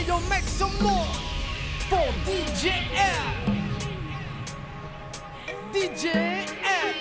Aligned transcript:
Ayo, 0.00 0.18
make 0.30 0.44
some 0.44 0.72
more 0.82 1.04
for 1.90 2.08
DJ 2.24 2.72
L. 2.94 3.34
DJ 5.74 6.46
L. 6.64 6.94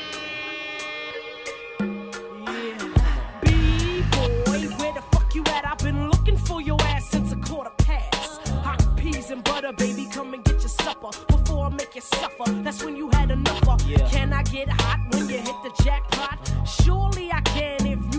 B-boy, 3.42 4.68
where 4.78 4.94
the 4.94 5.02
fuck 5.14 5.34
you 5.34 5.44
at? 5.46 5.66
I've 5.66 5.78
been 5.78 6.10
looking 6.10 6.36
for 6.38 6.62
your 6.62 6.78
ass 6.82 7.10
since 7.10 7.32
a 7.32 7.38
quarter 7.38 7.72
past. 7.78 8.50
Hot 8.50 8.84
peas 8.98 9.32
and 9.32 9.46
butter, 9.46 9.72
baby, 9.72 10.06
come 10.12 10.34
and 10.34 10.44
get 10.44 10.60
your 10.60 10.68
supper 10.68 11.12
before 11.30 11.68
I 11.68 11.70
make 11.70 11.96
you 11.96 12.02
suffer. 12.02 12.52
That's 12.64 12.84
when 12.84 12.98
you 12.98 13.10
had 13.12 13.32
enough 13.32 13.66
of. 13.70 13.80
Can 14.12 14.34
I 14.34 14.44
get 14.44 14.68
hot 14.68 15.00
when 15.14 15.30
you 15.30 15.38
hit 15.38 15.56
the 15.64 15.72
jackpot? 15.86 16.52
Surely 16.68 17.32
I 17.32 17.40
can 17.42 17.88
if 17.88 18.14
you 18.14 18.19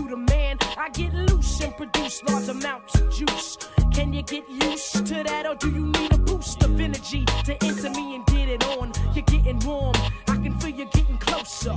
I 0.81 0.89
get 0.89 1.13
loose 1.13 1.61
and 1.61 1.77
produce 1.77 2.23
large 2.23 2.47
amounts 2.47 2.99
of 2.99 3.13
juice. 3.13 3.55
Can 3.93 4.13
you 4.13 4.23
get 4.23 4.49
used 4.49 5.05
to 5.05 5.21
that, 5.23 5.45
or 5.45 5.53
do 5.53 5.69
you 5.69 5.85
need 5.85 6.11
a 6.11 6.17
boost 6.17 6.63
of 6.63 6.81
energy 6.81 7.23
to 7.45 7.53
enter 7.63 7.91
me 7.91 8.15
and 8.15 8.25
get 8.25 8.49
it 8.49 8.65
on? 8.65 8.91
You're 9.13 9.23
getting 9.25 9.59
warm. 9.59 9.93
I 10.27 10.37
can 10.37 10.59
feel 10.59 10.71
you 10.71 10.85
getting 10.85 11.19
closer. 11.19 11.75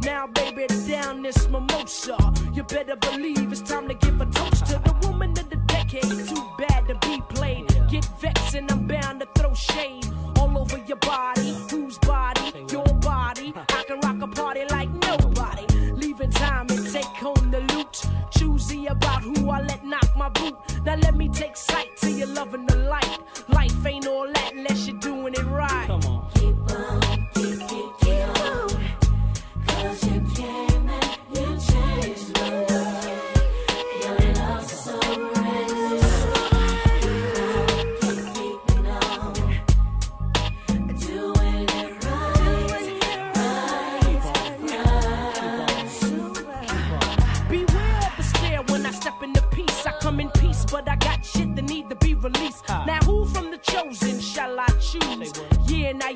Now, 0.00 0.26
baby, 0.28 0.66
down 0.88 1.20
this 1.20 1.46
mimosa. 1.50 2.16
You 2.54 2.62
better 2.62 2.96
believe 2.96 3.52
it's 3.52 3.60
time 3.60 3.88
to 3.88 3.94
give 3.94 4.18
a 4.22 4.24
toast 4.24 4.64
to 4.68 4.80
the 4.82 5.06
woman 5.06 5.32
of 5.32 5.50
the 5.50 5.56
decade. 5.56 6.26
Too 6.26 6.50
bad 6.56 6.88
to 6.88 6.94
be 7.06 7.20
played. 7.28 7.68
Get 7.90 8.06
vexed 8.18 8.54
and 8.54 8.72
I'm 8.72 8.86
bound 8.86 9.20
to 9.20 9.28
throw 9.34 9.52
shade 9.52 10.06
all 10.38 10.56
over 10.56 10.78
your 10.78 10.96
body. 10.96 11.54
Whose 11.70 11.98
About 18.88 19.22
who 19.22 19.50
I 19.50 19.62
let 19.62 19.84
knock 19.84 20.16
my 20.16 20.28
boot. 20.28 20.54
Now 20.84 20.94
let 20.94 21.16
me 21.16 21.28
take 21.28 21.56
sight 21.56 21.96
to 21.98 22.10
your 22.10 22.28
loving 22.28 22.66
the 22.66 22.76
light. 22.76 23.18
Life 23.48 23.84
ain't 23.84 24.06
all 24.06 24.35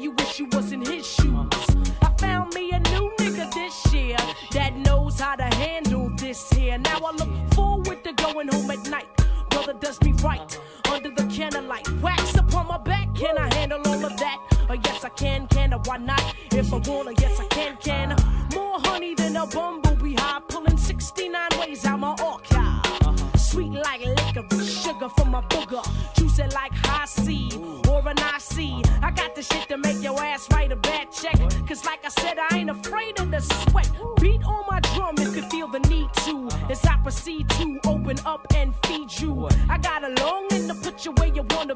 you 0.02 0.12
wish 0.12 0.38
you 0.38 0.46
was 0.52 0.72
in 0.72 0.80
his 0.80 1.06
shoes. 1.06 1.48
I 2.00 2.12
found 2.18 2.54
me 2.54 2.70
a 2.70 2.78
new 2.78 3.12
nigga 3.18 3.52
this 3.52 3.92
year 3.92 4.16
that 4.52 4.74
knows 4.76 5.20
how 5.20 5.36
to 5.36 5.44
handle 5.44 6.10
this 6.16 6.50
here. 6.50 6.78
Now 6.78 6.98
I 7.04 7.12
look 7.12 7.54
forward 7.54 8.02
to 8.04 8.12
going 8.14 8.48
home 8.48 8.70
at 8.70 8.88
night. 8.88 9.08
Brother 9.50 9.74
does 9.74 10.00
me 10.02 10.12
right 10.24 10.58
under 10.90 11.10
the 11.10 11.24
candlelight. 11.24 11.88
Wax 12.00 12.34
upon 12.36 12.68
my 12.68 12.78
back, 12.78 13.14
can 13.14 13.36
I 13.36 13.52
handle 13.54 13.80
all 13.84 14.04
of 14.04 14.16
that? 14.16 14.38
Uh, 14.70 14.76
yes, 14.84 15.04
I 15.04 15.10
can, 15.10 15.46
can 15.48 15.74
I? 15.74 15.76
Why 15.76 15.98
not? 15.98 16.22
If 16.52 16.72
I 16.72 16.78
wanna, 16.78 17.12
yes, 17.18 17.38
I 17.38 17.44
can, 17.46 17.76
can? 17.76 18.16
More 18.54 18.80
honey 18.80 19.14
than 19.14 19.36
a 19.36 19.46
bumblebee 19.46 20.14
high, 20.14 20.40
pulling 20.48 20.78
69 20.78 21.50
ways 21.58 21.84
out 21.84 22.00
my 22.00 22.14
archive. 22.22 23.40
Sweet 23.40 23.72
like 23.72 24.00
sugar 24.64 25.08
from 25.08 25.30
my 25.30 25.42
booger, 25.42 25.84
Juice 26.14 26.38
it 26.38 26.52
like 26.54 26.72
Hi-C 26.86 27.50
or 27.88 28.06
an 28.08 28.18
ICEE. 28.18 28.82
I 29.02 29.10
got 29.10 29.34
the 29.34 29.42
shit 29.42 29.68
to 29.68 29.76
make 29.76 30.02
your 30.02 30.20
ass 30.22 30.48
write 30.52 30.72
a 30.72 30.76
bad 30.76 31.10
check. 31.12 31.38
Cause 31.66 31.84
like 31.84 32.04
I 32.04 32.08
said, 32.08 32.38
I 32.38 32.56
ain't 32.56 32.70
afraid 32.70 33.20
of 33.20 33.30
the 33.30 33.40
sweat. 33.40 33.90
Beat 34.20 34.42
on 34.44 34.64
my 34.68 34.80
drum 34.94 35.14
if 35.18 35.36
you 35.36 35.42
feel 35.50 35.68
the 35.68 35.80
need 35.80 36.12
to. 36.24 36.48
As 36.70 36.84
I 36.84 36.96
proceed 36.98 37.48
to 37.50 37.80
open 37.86 38.18
up 38.24 38.46
and 38.54 38.74
feed 38.86 39.10
you. 39.20 39.48
I 39.68 39.78
got 39.78 40.04
a 40.04 40.10
longing 40.22 40.68
to 40.68 40.74
put 40.74 41.04
you 41.04 41.12
where 41.12 41.28
you 41.28 41.44
wanna 41.50 41.74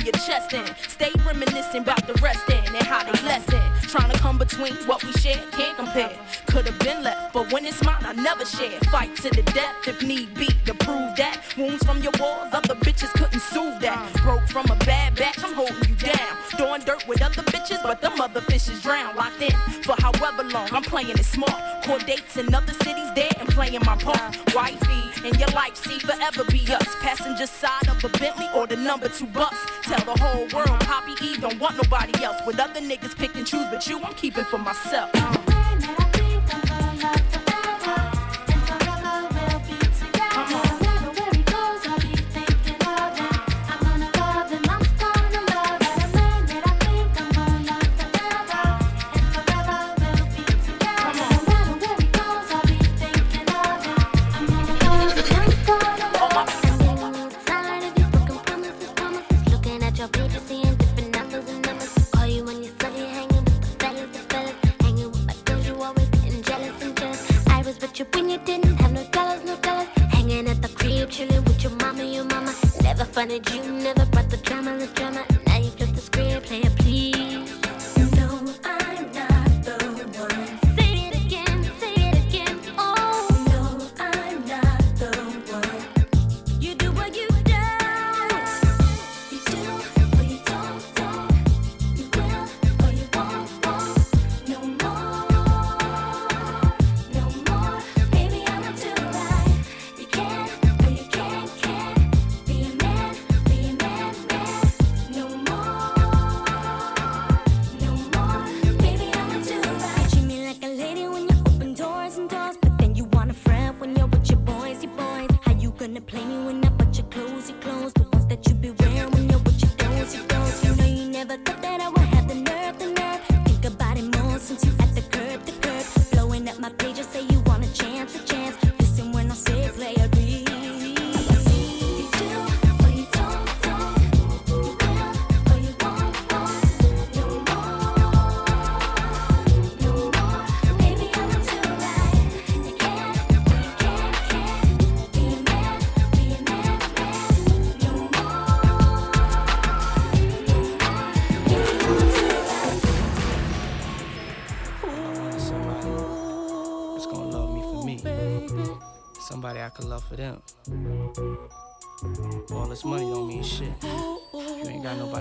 on 0.00 0.06
your 0.06 0.12
chest 0.12 0.52
and 0.54 0.74
stay 0.88 1.10
reminiscing 1.26 1.82
about 1.82 2.06
the 2.06 2.14
rest 2.14 2.48
in 2.48 2.64
and 2.74 2.82
how 2.86 3.02
they 3.04 3.12
lesson. 3.22 3.60
Trying 3.82 4.10
to 4.10 4.18
come 4.18 4.38
between 4.38 4.74
what 4.86 5.02
we 5.04 5.12
share, 5.12 5.36
can't 5.52 5.76
compare. 5.76 6.12
Could 6.46 6.66
have 6.66 6.78
been 6.78 7.02
left, 7.02 7.32
but 7.32 7.52
when 7.52 7.66
it's 7.66 7.82
mine, 7.84 8.04
I 8.04 8.12
never 8.12 8.44
share. 8.44 8.78
Fight 8.90 9.14
to 9.16 9.30
the 9.30 9.42
death 9.42 9.74
if 9.86 10.02
need 10.02 10.32
be 10.34 10.46
to 10.66 10.74
prove 10.74 11.16
that. 11.16 11.40
Wounds 11.56 11.84
from 11.84 12.02
your 12.02 12.12
walls, 12.18 12.48
other 12.52 12.74
bitches 12.76 13.12
couldn't 13.12 13.40
soothe 13.40 13.80
that. 13.80 14.12
Broke 14.22 14.46
from 14.48 14.66
a 14.70 14.76
bad 14.84 15.16
batch, 15.16 15.42
I'm 15.44 15.54
holding 15.54 15.88
you 15.88 15.96
down. 15.96 16.36
Throwing 16.56 16.82
dirt 16.82 17.06
with 17.08 17.22
other 17.22 17.42
bitches, 17.42 17.82
but 17.82 18.00
the 18.00 18.10
other 18.10 18.40
fishes 18.42 18.82
drown. 18.82 19.16
Locked 19.16 19.42
in 19.42 19.52
for 19.82 19.96
however 19.98 20.44
long, 20.44 20.68
I'm 20.72 20.82
playing 20.82 21.10
it 21.10 21.24
smart. 21.24 21.84
Court 21.84 22.06
dates 22.06 22.36
in 22.36 22.54
other 22.54 22.72
cities, 22.72 23.10
and 23.39 23.39
playing 23.60 23.82
my 23.84 23.96
part. 23.96 24.38
Wifey, 24.54 25.28
and 25.28 25.38
your 25.38 25.50
life, 25.50 25.76
see, 25.76 25.98
forever 25.98 26.44
be 26.44 26.60
us. 26.72 26.88
Passenger 27.02 27.46
side 27.46 27.88
of 27.88 28.02
a 28.02 28.08
Bentley 28.18 28.46
or 28.54 28.66
the 28.66 28.76
number 28.76 29.08
two 29.08 29.26
bus. 29.26 29.54
Tell 29.82 30.02
the 30.06 30.18
whole 30.22 30.46
world, 30.54 30.80
Poppy 30.80 31.12
E 31.22 31.36
don't 31.36 31.60
want 31.60 31.76
nobody 31.76 32.24
else. 32.24 32.40
With 32.46 32.58
other 32.58 32.80
niggas 32.80 33.14
pick 33.16 33.34
and 33.34 33.46
choose, 33.46 33.66
but 33.70 33.86
you, 33.86 33.98
I'm 34.00 34.14
keeping 34.14 34.44
for 34.44 34.58
myself. 34.58 35.10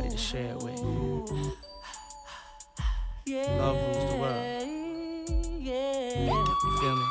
To 0.10 0.18
share 0.18 0.52
it 0.52 0.64
with. 0.64 0.80
Love 3.60 3.78
rules 3.78 4.12
the 4.12 4.18
world. 4.18 4.68
You 6.22 6.78
feel 6.80 6.96
me? 6.96 7.06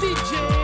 DJ 0.00 0.57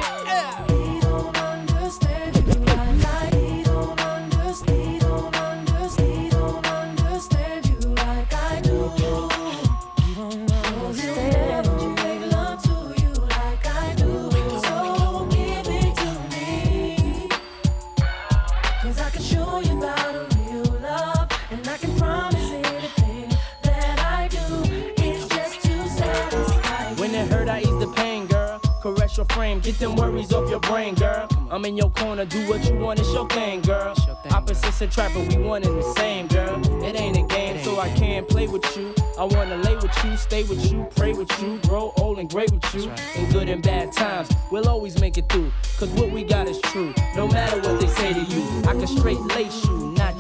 frame, 29.35 29.59
get 29.59 29.79
them 29.79 29.97
worries 29.97 30.33
off 30.33 30.49
your 30.49 30.61
brain, 30.61 30.95
girl. 30.95 31.29
I'm 31.51 31.65
in 31.65 31.77
your 31.77 31.91
corner, 31.91 32.25
do 32.25 32.49
what 32.49 32.65
you 32.65 32.77
want, 32.79 33.01
it's 33.01 33.13
your 33.13 33.29
thing, 33.29 33.61
girl. 33.63 33.95
Opposites 34.31 34.81
attract, 34.81 35.15
but 35.15 35.27
we 35.29 35.43
one 35.43 35.65
and 35.65 35.77
the 35.77 35.95
same, 35.95 36.29
girl. 36.29 36.61
It 36.85 36.99
ain't 36.99 37.17
a 37.17 37.23
game, 37.23 37.63
so 37.65 37.81
I 37.81 37.89
can't 37.91 38.29
play 38.29 38.47
with 38.47 38.65
you. 38.77 38.95
I 39.19 39.25
wanna 39.25 39.57
lay 39.57 39.75
with 39.77 40.05
you, 40.05 40.17
stay 40.17 40.45
with 40.45 40.71
you, 40.71 40.87
pray 40.97 41.13
with 41.13 41.31
you, 41.43 41.59
grow 41.69 41.93
old 41.97 42.19
and 42.19 42.31
great 42.31 42.53
with 42.53 42.75
you. 42.75 42.91
In 43.17 43.31
good 43.33 43.49
and 43.49 43.63
bad 43.63 43.93
times, 43.93 44.31
we'll 44.51 44.69
always 44.69 45.01
make 45.01 45.19
it 45.19 45.29
through. 45.29 45.51
Cause 45.79 45.91
what 45.91 46.11
we 46.11 46.23
got 46.23 46.49
is 46.49 46.61
true, 46.61 46.95
no 47.17 47.27
matter 47.27 47.61
what 47.61 47.81
they 47.81 47.89
say 47.89 48.13
to 48.15 48.21
you. 48.21 48.63
I 48.67 48.73
can 48.73 48.87
straight 48.87 49.21
lace 49.21 49.65
you, 49.65 49.94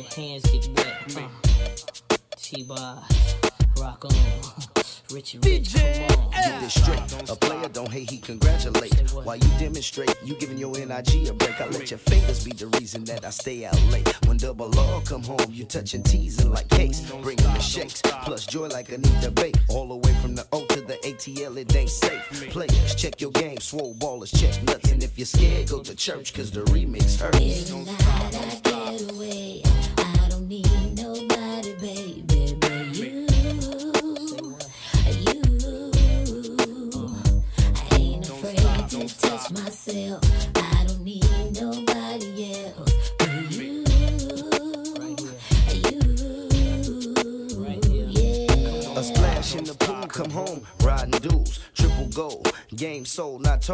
Your 0.00 0.08
hands 0.12 0.50
get 0.50 0.66
wet. 0.78 1.14
Uh, 1.14 2.16
T-Boz. 2.34 3.36
Rock 3.78 4.06
on. 4.06 4.82
Richie 5.12 5.38
Rich, 5.40 5.74
come 5.74 6.22
on. 6.22 6.30
Get 6.30 6.60
this 6.62 6.80
straight. 6.80 7.28
A 7.28 7.36
player 7.36 7.68
don't 7.68 7.92
hate, 7.92 8.08
he 8.08 8.16
congratulate. 8.16 8.94
While 9.10 9.36
you 9.36 9.48
demonstrate, 9.58 10.16
you 10.24 10.36
giving 10.36 10.56
your 10.56 10.72
NIG 10.72 11.28
a 11.28 11.34
break. 11.34 11.60
I 11.60 11.66
let 11.66 11.90
your 11.90 11.98
fingers 11.98 12.42
be 12.42 12.52
the 12.52 12.68
reason 12.78 13.04
that 13.04 13.26
I 13.26 13.28
stay 13.30 13.66
out 13.66 13.78
late. 13.90 14.08
When 14.26 14.38
double 14.38 14.70
R 14.78 15.02
come 15.02 15.22
home, 15.22 15.50
you 15.50 15.64
touching 15.64 16.02
teasing 16.02 16.50
like 16.50 16.70
case. 16.70 17.10
Bringing 17.20 17.52
the 17.52 17.58
shakes, 17.58 18.00
plus 18.00 18.46
joy 18.46 18.68
like 18.68 18.88
Anita 18.92 19.30
Baker. 19.30 19.60
All 19.68 19.86
the 19.88 19.96
way 19.96 20.14
from 20.22 20.34
the 20.34 20.46
O 20.52 20.64
to 20.64 20.80
the 20.80 20.96
ATL, 21.04 21.58
it 21.58 21.76
ain't 21.76 21.90
safe. 21.90 22.22
Players, 22.48 22.94
check 22.94 23.20
your 23.20 23.32
game. 23.32 23.58
Swole 23.58 23.94
ballers, 23.96 24.34
check 24.34 24.62
nuts. 24.62 24.92
And 24.92 25.02
if 25.02 25.18
you're 25.18 25.26
scared, 25.26 25.68
go 25.68 25.82
to 25.82 25.94
church, 25.94 26.32
cause 26.32 26.50
the 26.50 26.62
remix 26.72 27.20
hurts. 27.20 28.69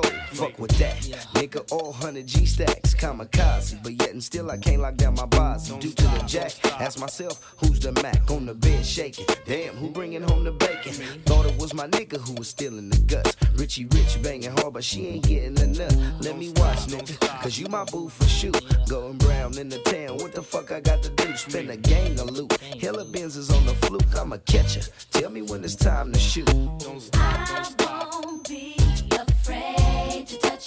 Fuck 0.03 0.59
with 0.59 0.77
that. 0.79 0.97
Nigga, 1.35 1.71
all 1.73 1.93
100 1.93 2.27
G 2.27 2.45
stacks, 2.47 2.95
kamikaze. 2.95 3.83
But 3.83 3.93
yet 3.93 4.11
and 4.11 4.23
still, 4.23 4.51
I 4.51 4.57
can't 4.57 4.83
lock 4.83 4.97
down 4.97 5.15
my 5.15 5.27
bars 5.27 5.69
due 5.69 5.91
to 5.91 6.03
the 6.03 6.25
jack. 6.27 6.53
Ask 6.81 6.99
myself, 6.99 7.55
who's 7.59 7.81
the 7.81 7.93
Mac 8.03 8.31
on 8.31 8.47
the 8.47 8.55
bed 8.55 8.85
shaking? 8.85 9.27
Damn, 9.47 9.75
who 9.77 9.91
bringing 9.91 10.23
home 10.23 10.45
the 10.45 10.53
bacon? 10.53 10.93
Thought 11.25 11.47
it 11.47 11.59
was 11.59 11.75
my 11.75 11.87
nigga 11.89 12.19
who 12.19 12.35
was 12.35 12.49
stealing 12.49 12.91
the 12.91 12.99
guts. 12.99 13.37
Richie 13.55 13.87
Rich 13.87 14.23
banging 14.23 14.51
hard, 14.51 14.75
but 14.75 14.85
she 14.85 15.07
ain't 15.07 15.27
getting 15.27 15.57
enough. 15.59 15.95
Let 16.21 16.37
me 16.37 16.51
watch, 16.57 16.87
nigga, 16.87 17.19
cause 17.43 17.59
you 17.59 17.69
my 17.69 17.85
boo 17.85 18.09
for 18.09 18.29
sure. 18.29 18.53
Going 18.89 19.19
brown 19.19 19.59
in 19.59 19.69
the 19.69 19.79
town, 19.79 20.19
what 20.19 20.35
the 20.35 20.43
fuck 20.43 20.73
I 20.73 20.81
got 20.81 21.03
to 21.03 21.11
do? 21.11 21.37
Spin 21.37 21.71
a 21.71 21.77
gang 21.77 22.19
of 22.21 22.31
loot. 22.31 22.53
Hella 22.81 23.05
Benz 23.05 23.37
is 23.37 23.51
on 23.51 23.65
the 23.65 23.75
fluke, 23.87 24.15
I'm 24.17 24.33
a 24.33 24.39
catcher. 24.39 24.83
Tell 25.13 25.31
me 25.31 25.43
when 25.43 25.65
it's 25.65 25.77
time 25.77 26.13
to 26.13 26.19
shoot. 26.19 26.47
Don't 26.47 27.01
stop, 27.01 27.49
don't 27.49 27.65
stop 27.65 27.96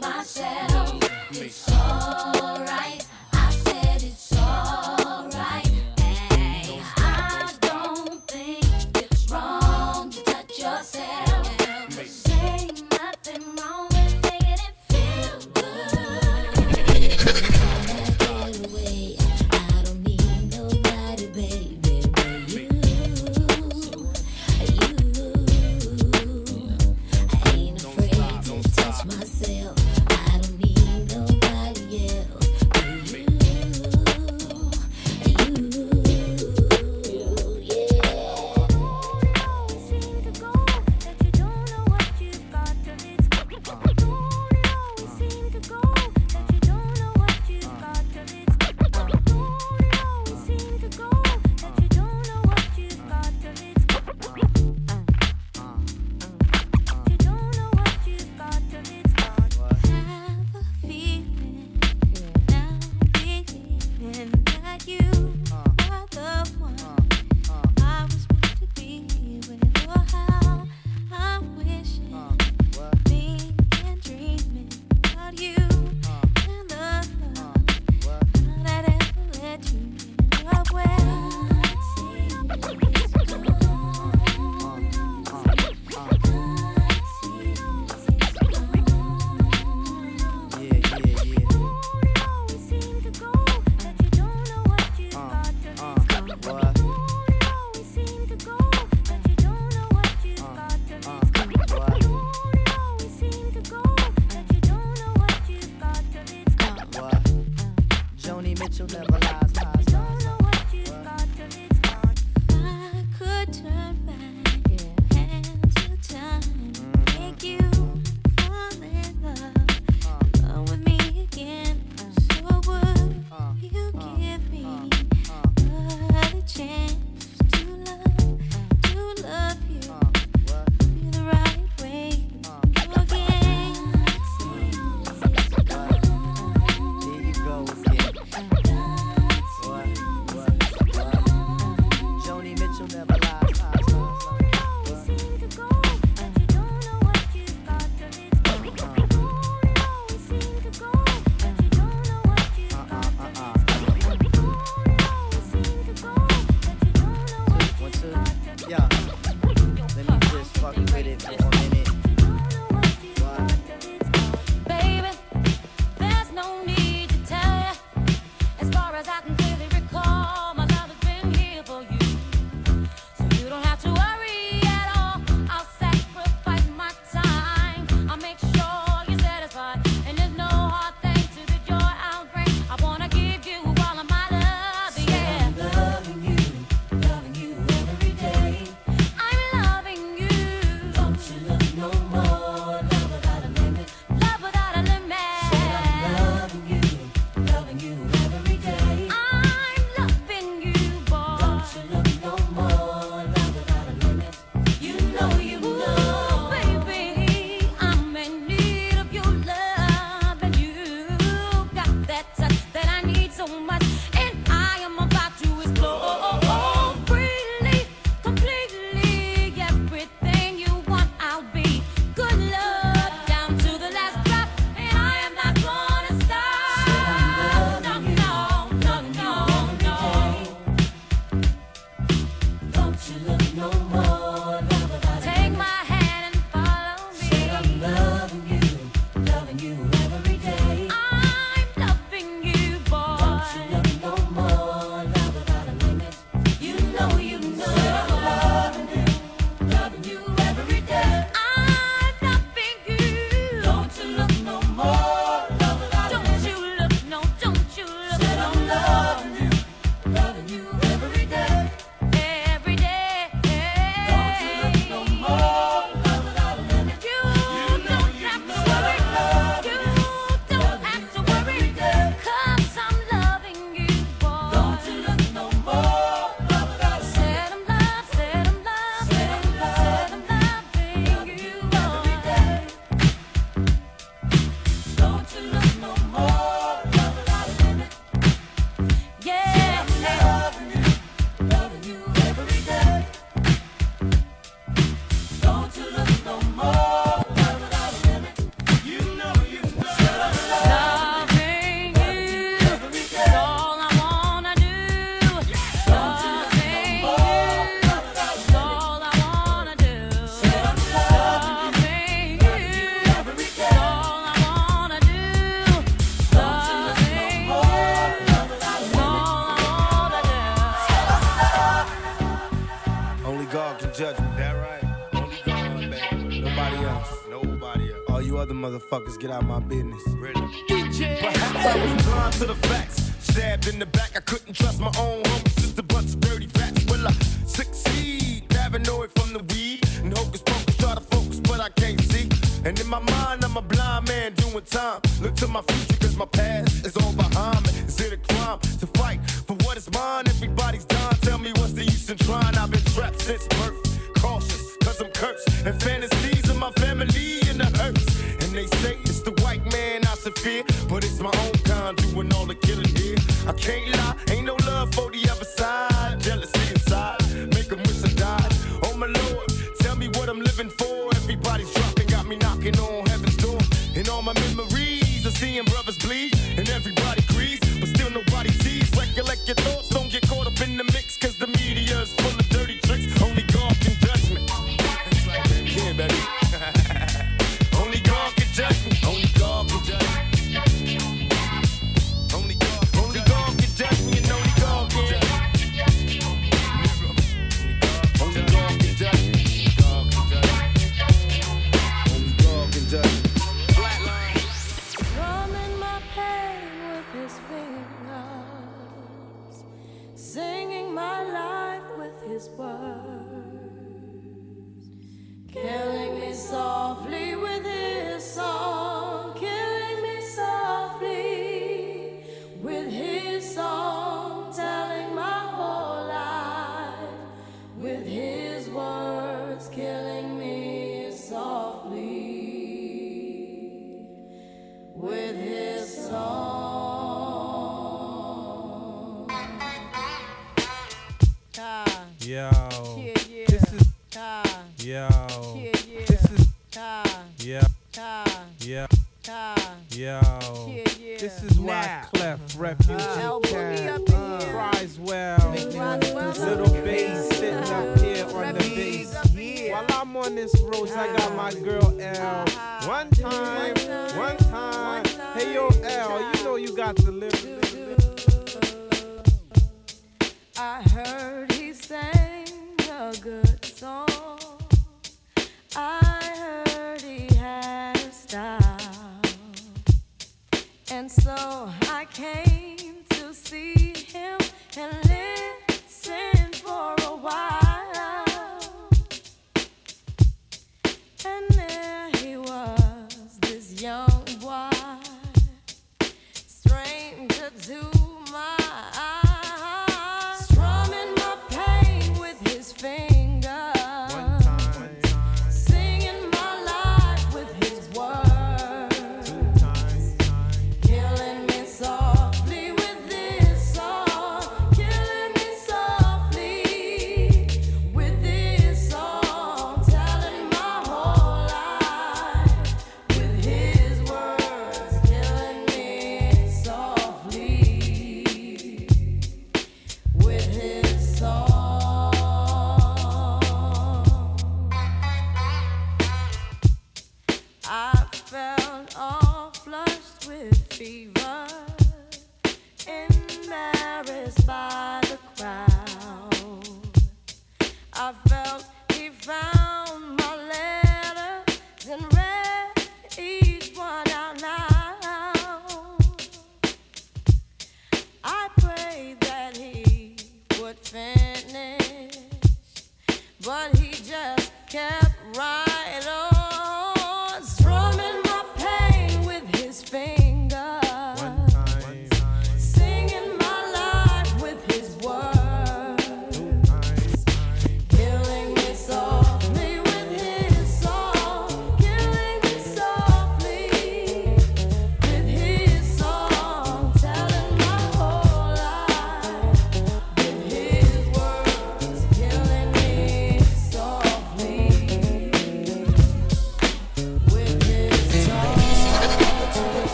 myself. 0.00 1.30
Me. 1.32 1.50
Oh. 1.68 2.31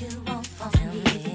you 0.00 0.08
want 0.26 0.46
from 0.46 1.04
me. 1.04 1.25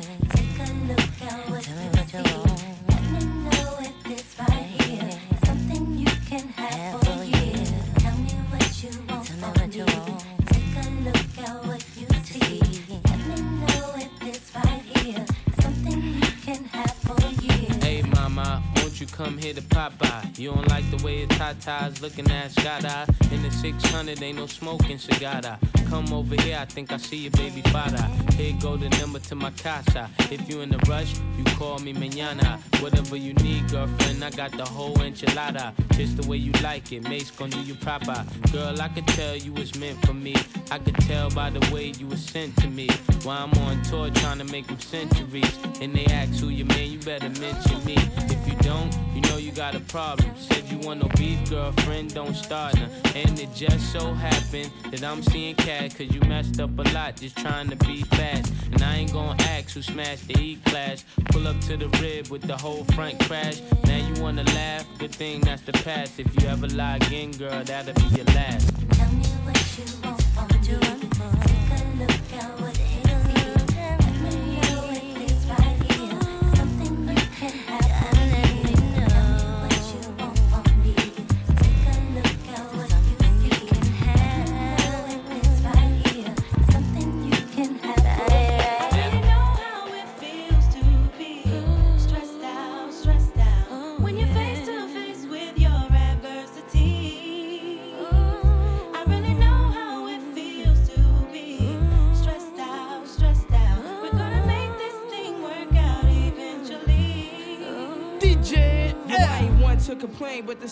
Come 19.24 19.38
here 19.38 19.54
to 19.54 19.62
pop 19.62 19.96
by? 20.00 20.28
You 20.36 20.52
don't 20.52 20.68
like 20.70 20.90
the 20.90 21.04
way 21.04 21.20
your 21.20 21.28
tatas 21.28 22.02
looking 22.02 22.30
at 22.32 22.50
Scada. 22.52 23.08
In 23.32 23.44
the 23.44 23.52
600, 23.52 24.22
ain't 24.22 24.38
no 24.38 24.48
smoking 24.48 24.98
cigar. 24.98 25.42
Come 25.90 26.12
over 26.14 26.36
here, 26.42 26.58
I 26.60 26.66
think 26.66 26.92
I 26.92 26.98
see 26.98 27.18
your 27.18 27.32
baby 27.32 27.62
father. 27.64 28.02
Here 28.36 28.56
go 28.60 28.78
the 28.78 28.90
number 29.02 29.20
to 29.20 29.36
my 29.36 29.52
casa. 29.52 30.10
If 30.32 30.50
you 30.50 30.62
in 30.62 30.74
a 30.74 30.78
rush, 30.90 31.14
you 31.38 31.44
call 31.60 31.80
me 31.80 31.94
mañana. 31.94 32.60
Whatever 32.82 33.16
you 33.16 33.34
need, 33.36 33.70
girlfriend, 33.70 34.24
I 34.24 34.32
got 34.32 34.52
the 34.54 34.66
whole 34.66 34.96
enchilada. 34.96 35.74
Just 35.98 36.18
the 36.18 36.28
way 36.28 36.38
you 36.38 36.54
like 36.64 36.92
it, 36.92 37.04
mate's 37.04 37.30
gonna 37.30 37.52
do 37.52 37.62
you 37.62 37.76
proper. 37.76 38.26
Girl, 38.52 38.82
I 38.82 38.88
could 38.88 39.08
tell 39.08 39.36
you 39.36 39.54
was 39.54 39.76
meant 39.76 40.04
for 40.06 40.14
me. 40.14 40.36
I 40.72 40.80
could 40.80 40.96
tell 41.02 41.30
by 41.30 41.50
the 41.50 41.60
way 41.74 41.88
you 42.00 42.08
were 42.08 42.16
sent 42.16 42.56
to 42.58 42.68
me. 42.68 42.88
While 43.24 43.44
I'm 43.44 43.54
on 43.66 43.84
tour 43.84 44.10
trying 44.10 44.40
to 44.40 44.46
make 44.46 44.68
them 44.68 44.80
centuries. 44.80 45.60
And 45.82 45.94
they 45.94 46.06
ask 46.06 46.40
who 46.40 46.48
you 46.48 46.66
man, 46.66 46.90
you 46.90 47.00
better 47.00 47.30
mention 47.30 47.86
me. 47.86 47.98
If 48.36 48.48
you 48.48 48.56
don't, 48.62 48.96
you 49.14 49.22
know 49.22 49.38
you 49.38 49.52
got 49.52 49.76
a 49.76 49.80
problem. 49.82 50.32
Said 50.38 50.64
you 50.70 50.78
want 50.80 51.02
no 51.02 51.10
beef, 51.16 51.50
girlfriend, 51.50 52.14
don't 52.14 52.36
start 52.36 52.76
now. 52.76 52.90
And 53.16 53.40
it 53.40 53.54
just 53.54 53.92
so 53.92 54.14
happened 54.14 54.72
that 54.92 55.04
I'm 55.04 55.22
seeing 55.22 55.56
cat, 55.56 55.96
cause 55.96 56.14
you 56.14 56.20
messed 56.22 56.60
up 56.60 56.78
a 56.78 56.84
lot 56.94 57.18
just 57.18 57.38
trying 57.38 57.70
to 57.70 57.76
be 57.76 58.04
fast. 58.04 58.54
And 58.72 58.82
I 58.82 58.98
ain't 58.98 59.14
gonna 59.14 59.42
ask 59.44 59.72
who 59.72 59.82
smashed 59.82 60.28
the 60.28 60.40
E 60.40 60.56
class. 60.66 61.04
Pull 61.26 61.48
up 61.48 61.60
to 61.62 61.78
the 61.78 61.90
rib 62.00 62.28
with 62.28 62.44
the 62.44 62.58
whole 62.58 62.84
front 62.96 63.20
crash. 63.22 63.62
Now 63.86 63.98
you 63.98 64.22
wanna 64.22 64.44
laugh, 64.44 64.86
good 64.98 65.12
thing 65.14 65.42
that's 65.42 65.62
the 65.64 65.74
past. 65.74 66.20
If 66.20 66.42
you 66.42 66.48
ever 66.48 66.68
lie 66.68 66.98
again, 66.98 67.32
girl, 67.32 67.64
that'll 67.64 67.94
be 67.94 68.16
your 68.16 68.26
last. 68.26 68.72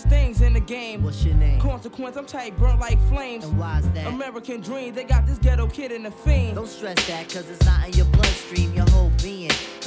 Things 0.09 0.41
in 0.41 0.53
the 0.53 0.59
game. 0.59 1.03
What's 1.03 1.23
your 1.23 1.35
name? 1.35 1.59
Consequence, 1.61 2.17
I'm 2.17 2.25
tight, 2.25 2.57
burnt 2.57 2.79
like 2.79 2.99
flames. 3.07 3.45
And 3.45 3.57
why's 3.57 3.89
that? 3.91 4.07
American 4.07 4.61
dream, 4.61 4.93
they 4.93 5.03
got 5.03 5.25
this 5.25 5.37
ghetto 5.37 5.67
kid 5.67 5.91
in 5.91 6.03
the 6.03 6.11
fiend. 6.11 6.55
Don't 6.55 6.67
stress 6.67 7.07
that, 7.07 7.29
cause 7.29 7.49
it's 7.49 7.63
not 7.65 7.87
in 7.87 7.93
your 7.93 8.05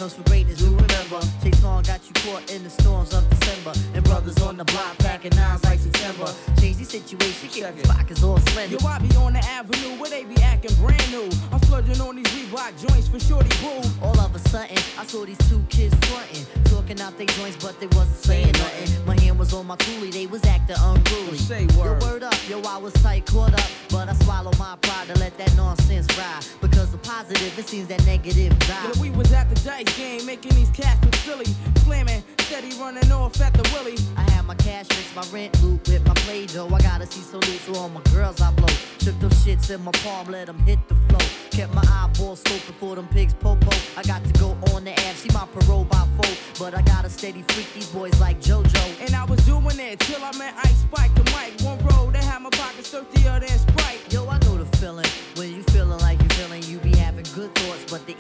comes 0.03 0.15
from 0.15 0.25
greatness. 0.25 0.61
You 0.61 0.71
remember, 0.75 1.21
Chase 1.45 1.62
Long 1.62 1.85
got 1.85 2.01
you 2.09 2.15
caught 2.27 2.51
in 2.51 2.65
the 2.65 2.71
storms 2.71 3.15
of 3.15 3.23
December. 3.31 3.73
And 3.95 4.03
brothers 4.03 4.37
on 4.43 4.57
the 4.57 4.65
block 4.65 4.99
packing 4.99 5.31
nines 5.37 5.62
like 5.62 5.79
September. 5.79 6.27
Change 6.61 6.79
the 6.79 6.85
situation, 6.85 7.49
get 7.55 7.77
the 7.77 7.87
pockets 7.87 8.25
all 8.25 8.38
slender. 8.51 8.75
Yo, 8.75 8.88
I 8.88 8.99
be 8.99 9.15
on 9.15 9.35
the 9.35 9.38
avenue 9.38 10.01
where 10.01 10.11
they 10.11 10.25
be 10.25 10.35
acting 10.43 10.75
brand 10.83 11.09
new. 11.12 11.31
I'm 11.53 11.61
splurging 11.62 12.01
on 12.01 12.17
these 12.17 12.27
Reebok 12.35 12.73
joints 12.85 13.07
for 13.07 13.21
shorty 13.21 13.55
boo. 13.62 13.81
All 14.03 14.19
of 14.19 14.35
a 14.35 14.41
sudden, 14.49 14.77
I 14.99 15.07
saw 15.07 15.25
these 15.25 15.38
two 15.49 15.62
kids 15.69 15.95
frontin', 16.07 16.47
talking 16.65 17.01
out 17.01 17.17
their 17.17 17.27
joints, 17.38 17.65
but 17.65 17.79
they 17.79 17.87
wasn't 17.87 18.19
saying 18.19 18.53
nothing. 18.59 19.07
My 19.07 19.15
hand 19.21 19.38
was 19.38 19.55
on 19.55 19.69
my 19.69 19.77
coolie, 19.77 20.11
they 20.11 20.27
was 20.27 20.45
acting 20.47 20.77
unruly. 20.81 21.38
Say 21.38 21.67
Yo, 21.67 21.79
word. 21.79 22.03
word 22.03 22.23
up, 22.25 22.35
yo, 22.49 22.61
I 22.62 22.77
was 22.77 22.93
tight, 22.95 23.27
caught 23.27 23.55
up, 23.55 23.71
but 23.91 24.09
I 24.09 24.15
swallowed 24.25 24.59
my 24.59 24.75
pride 24.83 25.07
to 25.09 25.19
let 25.21 25.38
that 25.38 25.55
nonsense 25.57 26.09
ride. 26.19 26.45
Because 26.61 26.91
the 26.91 26.99
positive, 26.99 27.57
it 27.57 27.69
seems 27.69 27.87
that 27.87 28.05
negative 28.05 28.59
die. 28.59 28.91
Yeah, 28.93 29.01
we 29.01 29.11
was 29.11 29.33
at 29.33 29.49
the 29.49 29.55
dice 29.62 29.91
game, 29.96 30.24
making 30.26 30.55
these 30.55 30.70
cats 30.70 31.05
look 31.05 31.14
silly. 31.16 31.46
Flaming, 31.85 32.22
steady 32.40 32.70
running 32.78 33.11
off 33.12 33.40
at 33.40 33.52
the 33.55 33.68
willy. 33.72 33.96
I 34.16 34.22
have 34.33 34.46
my 34.46 34.55
cash 34.55 34.87
fix, 34.88 35.14
my 35.14 35.24
rent 35.37 35.61
loop 35.62 35.87
with 35.88 36.07
my 36.07 36.14
play 36.14 36.46
dough. 36.46 36.68
I 36.68 36.81
gotta 36.81 37.07
see 37.07 37.20
so 37.20 37.38
loose, 37.38 37.61
so 37.62 37.74
all 37.74 37.88
my 37.88 38.02
girls 38.12 38.40
I 38.40 38.50
blow. 38.52 38.68
Shook 39.00 39.18
those 39.20 39.33
shits 39.44 39.70
in 39.70 39.83
my 39.83 39.92
palm, 40.05 40.28
let 40.28 40.46
them 40.46 40.59
hit 40.61 40.78
the 40.88 40.94
flow. 41.09 41.26
Kept 41.50 41.74
my 41.74 41.83
eyeballs 41.88 42.42
scoping 42.42 42.74
for 42.81 42.96
them 42.96 43.09
pigs 43.09 43.35
popo. 43.35 43.70
I 43.96 44.02
got 44.02 44.24
to 44.24 44.33
go 44.38 44.57
on 44.72 44.85
the 44.85 44.92
app, 44.92 45.16
see 45.16 45.31
my 45.33 45.46
parole 45.52 45.85
by 45.85 46.07
four. 46.16 46.35
But 46.59 46.74
I 46.74 46.83
got 46.83 47.02
to 47.05 47.11
steady 47.11 47.42
freak 47.48 47.72
these 47.74 47.88
boys 47.88 48.18
like 48.20 48.40
JoJo. 48.40 49.00
And 49.05 49.14
I 49.14 49.24
was 49.24 49.44
doing 49.44 49.78
it 49.78 50.00
till 50.00 50.22
I 50.22 50.37
met 50.38 50.55
Ice 50.64 50.81
Spike 50.81 51.11
and 51.16 51.31
Mike. 51.33 51.61
One 51.62 51.78
road, 51.87 52.14
they 52.14 52.24
had 52.24 52.40
my 52.42 52.50
pockets 52.50 52.90
thirstier 52.90 53.40
than 53.40 53.48
Sprite. 53.48 54.00
Yo, 54.12 54.26
I 54.28 54.38
know 54.40 54.57
the 54.57 54.76
feeling. 54.78 55.07
When 55.37 55.55
you 55.55 55.62
feeling 55.64 55.98
like 55.98 56.22
you 56.22 56.28
feeling, 56.31 56.62
you 56.64 56.78
be 56.78 56.96
having 56.96 57.26
good 57.35 57.55
thoughts, 57.55 57.85
but 57.90 58.07
the 58.07 58.14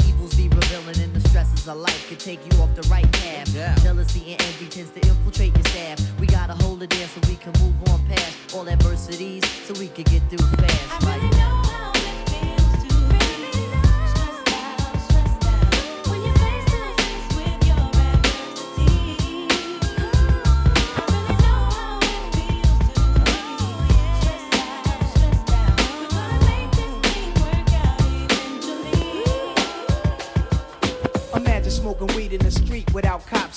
stresses 1.44 1.68
of 1.68 1.76
life 1.76 2.08
can 2.08 2.16
take 2.16 2.40
you 2.44 2.62
off 2.62 2.74
the 2.74 2.86
right 2.88 3.10
path. 3.12 3.48
Yeah. 3.54 3.74
Jealousy 3.76 4.32
and 4.32 4.42
envy 4.42 4.66
tends 4.68 4.90
to 4.90 5.00
infiltrate 5.00 5.54
your 5.54 5.64
staff. 5.64 5.98
We 6.20 6.26
gotta 6.26 6.54
hold 6.54 6.82
it 6.82 6.90
there 6.90 7.08
so 7.08 7.20
we 7.28 7.36
can 7.36 7.52
move 7.60 7.74
on 7.90 8.04
past 8.06 8.54
all 8.54 8.68
adversities, 8.68 9.44
so 9.66 9.74
we 9.78 9.88
can 9.88 10.04
get 10.04 10.22
through 10.30 10.46
fast. 10.56 11.41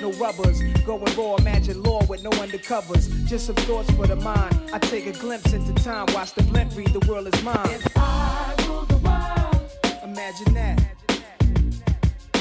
no 0.00 0.12
rubbers. 0.12 0.62
Going 0.84 1.04
raw, 1.16 1.36
imagine 1.36 1.82
law 1.82 2.04
with 2.06 2.22
no 2.22 2.30
undercovers. 2.30 3.08
Just 3.26 3.46
some 3.46 3.56
thoughts 3.56 3.90
for 3.92 4.06
the 4.06 4.16
mind. 4.16 4.58
I 4.72 4.78
take 4.78 5.06
a 5.06 5.12
glimpse 5.12 5.52
into 5.52 5.72
time, 5.82 6.06
watch 6.14 6.32
the 6.34 6.42
blimp 6.44 6.76
read, 6.76 6.88
the 6.92 7.06
world 7.08 7.28
is 7.32 7.42
mine. 7.42 7.58
If 7.70 7.86
I 7.96 8.54
rule 8.68 8.84
the 8.84 8.96
world, 8.98 9.70
Imagine 10.04 10.54
that. 10.54 10.82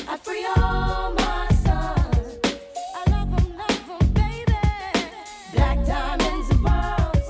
I 0.07 0.17
free 0.17 0.45
all 0.57 1.13
my 1.13 1.47
sons. 1.65 2.39
I 2.95 3.11
love 3.11 3.33
'em, 3.39 3.57
love 3.57 4.01
'em, 4.01 4.07
baby. 4.13 4.53
Black 5.53 5.85
diamonds 5.85 6.49
and 6.51 6.65
pearls. 6.65 7.29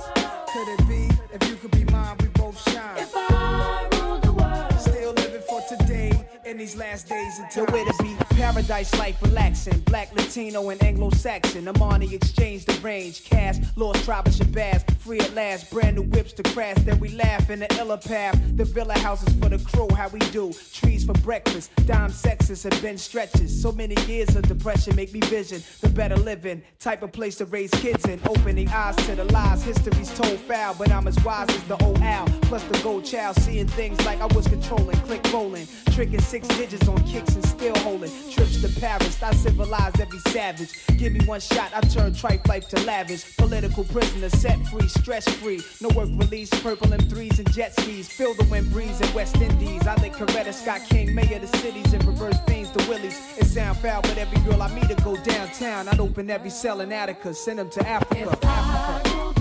Could 0.52 0.68
it 0.68 0.88
be 0.88 1.10
if 1.34 1.48
you 1.48 1.56
could 1.56 1.72
be 1.72 1.84
mine, 1.92 2.16
we 2.20 2.28
both 2.28 2.58
shine? 2.70 2.98
If 2.98 3.12
I 3.16 3.88
rule 3.92 4.18
the 4.20 4.32
world, 4.32 4.80
Still 4.80 5.12
living 5.14 5.42
for 5.48 5.62
today 5.68 6.12
in 6.44 6.58
these 6.58 6.76
last 6.76 7.08
days 7.08 7.38
until 7.38 7.66
where 7.66 7.84
to 7.84 7.94
be 8.02 8.16
paradise 8.36 8.94
life 8.98 9.20
relaxing. 9.22 9.78
Black, 9.80 10.14
Latino, 10.14 10.68
and 10.68 10.82
Anglo-Saxon. 10.82 11.66
Amani 11.68 12.14
exchange 12.14 12.64
the 12.66 12.74
range. 12.80 13.24
Cash, 13.24 13.56
lost 13.76 14.04
tribe 14.04 14.26
of 14.26 14.34
Shabazz. 14.34 14.88
Free 15.00 15.20
at 15.20 15.34
last, 15.34 15.70
brand 15.70 15.96
new 15.96 16.02
whips 16.02 16.32
to 16.34 16.42
crash. 16.42 16.76
Then 16.80 16.98
we 17.00 17.10
laugh 17.10 17.48
in 17.50 17.60
the 17.60 17.76
illa 17.78 17.96
path. 17.96 18.38
The 18.56 18.64
villa 18.64 18.98
houses 18.98 19.34
for 19.40 19.48
the 19.48 19.58
crew, 19.58 19.88
how 19.94 20.08
we 20.08 20.18
do. 20.30 20.52
Trees 20.72 21.04
for 21.04 21.14
breakfast. 21.14 21.70
Dime 21.86 22.10
sexes 22.10 22.62
have 22.64 22.80
been 22.82 22.98
stretches. 22.98 23.62
So 23.62 23.72
many 23.72 23.94
years 24.06 24.36
of 24.36 24.42
depression 24.42 24.94
make 24.96 25.12
me 25.12 25.20
vision 25.20 25.62
the 25.80 25.88
better 25.88 26.16
living. 26.16 26.62
Type 26.78 27.02
of 27.02 27.12
place 27.12 27.36
to 27.36 27.46
raise 27.46 27.70
kids 27.70 28.04
in. 28.06 28.20
Opening 28.28 28.68
eyes 28.68 28.96
to 29.06 29.14
the 29.14 29.24
lies. 29.24 29.62
History's 29.62 30.12
told 30.18 30.38
foul, 30.40 30.74
but 30.74 30.90
I'm 30.90 31.08
as 31.08 31.16
wise 31.24 31.48
as 31.48 31.62
the 31.64 31.82
old 31.82 32.00
owl. 32.02 32.26
Plus 32.42 32.64
the 32.64 32.78
gold 32.82 33.04
child, 33.04 33.36
seeing 33.36 33.66
things 33.68 34.04
like 34.04 34.20
I 34.20 34.26
was 34.26 34.46
controlling. 34.46 34.96
Click 34.98 35.24
rolling. 35.32 35.66
Tricking 35.92 36.20
six 36.20 36.46
digits 36.48 36.88
on 36.88 37.02
kicks 37.04 37.34
and 37.34 37.46
still 37.46 37.76
holding. 37.78 38.10
Trip 38.32 38.46
French 38.60 38.74
to 38.74 38.80
Paris. 38.80 39.22
I 39.22 39.34
civilized 39.34 40.00
every 40.00 40.18
savage. 40.30 40.72
Give 40.98 41.12
me 41.12 41.24
one 41.26 41.40
shot, 41.40 41.72
I 41.74 41.80
turn 41.80 42.14
tripe 42.14 42.46
life 42.48 42.68
to 42.68 42.80
lavish. 42.84 43.36
Political 43.36 43.84
prisoner, 43.84 44.28
set 44.30 44.58
free, 44.68 44.88
stress 44.88 45.28
free. 45.36 45.62
No 45.80 45.88
work 45.90 46.08
release, 46.12 46.50
purple 46.62 46.88
M3s 46.88 47.38
and 47.38 47.52
jet 47.52 47.78
skis. 47.80 48.08
Feel 48.08 48.34
the 48.34 48.44
wind 48.44 48.70
breeze 48.72 49.00
in 49.00 49.12
West 49.14 49.36
Indies. 49.36 49.86
I 49.86 49.94
think 49.96 50.14
Coretta 50.14 50.52
Scott 50.52 50.82
King, 50.88 51.14
mayor 51.14 51.36
of 51.36 51.50
the 51.50 51.58
cities, 51.58 51.92
and 51.92 52.04
reverse 52.04 52.38
fiends 52.46 52.70
to 52.72 52.88
Willies. 52.88 53.18
It 53.38 53.46
sound 53.46 53.78
foul, 53.78 54.02
but 54.02 54.18
every 54.18 54.40
girl 54.40 54.62
I 54.62 54.74
meet 54.74 54.88
to 54.88 54.94
go 55.02 55.16
downtown. 55.16 55.88
I'd 55.88 56.00
open 56.00 56.30
every 56.30 56.50
cell 56.50 56.80
in 56.80 56.92
Attica, 56.92 57.34
send 57.34 57.58
them 57.58 57.70
to 57.70 57.86
Africa. 57.86 58.38
Africa. 58.42 59.36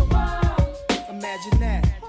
Imagine 1.10 1.60
that. 1.60 2.05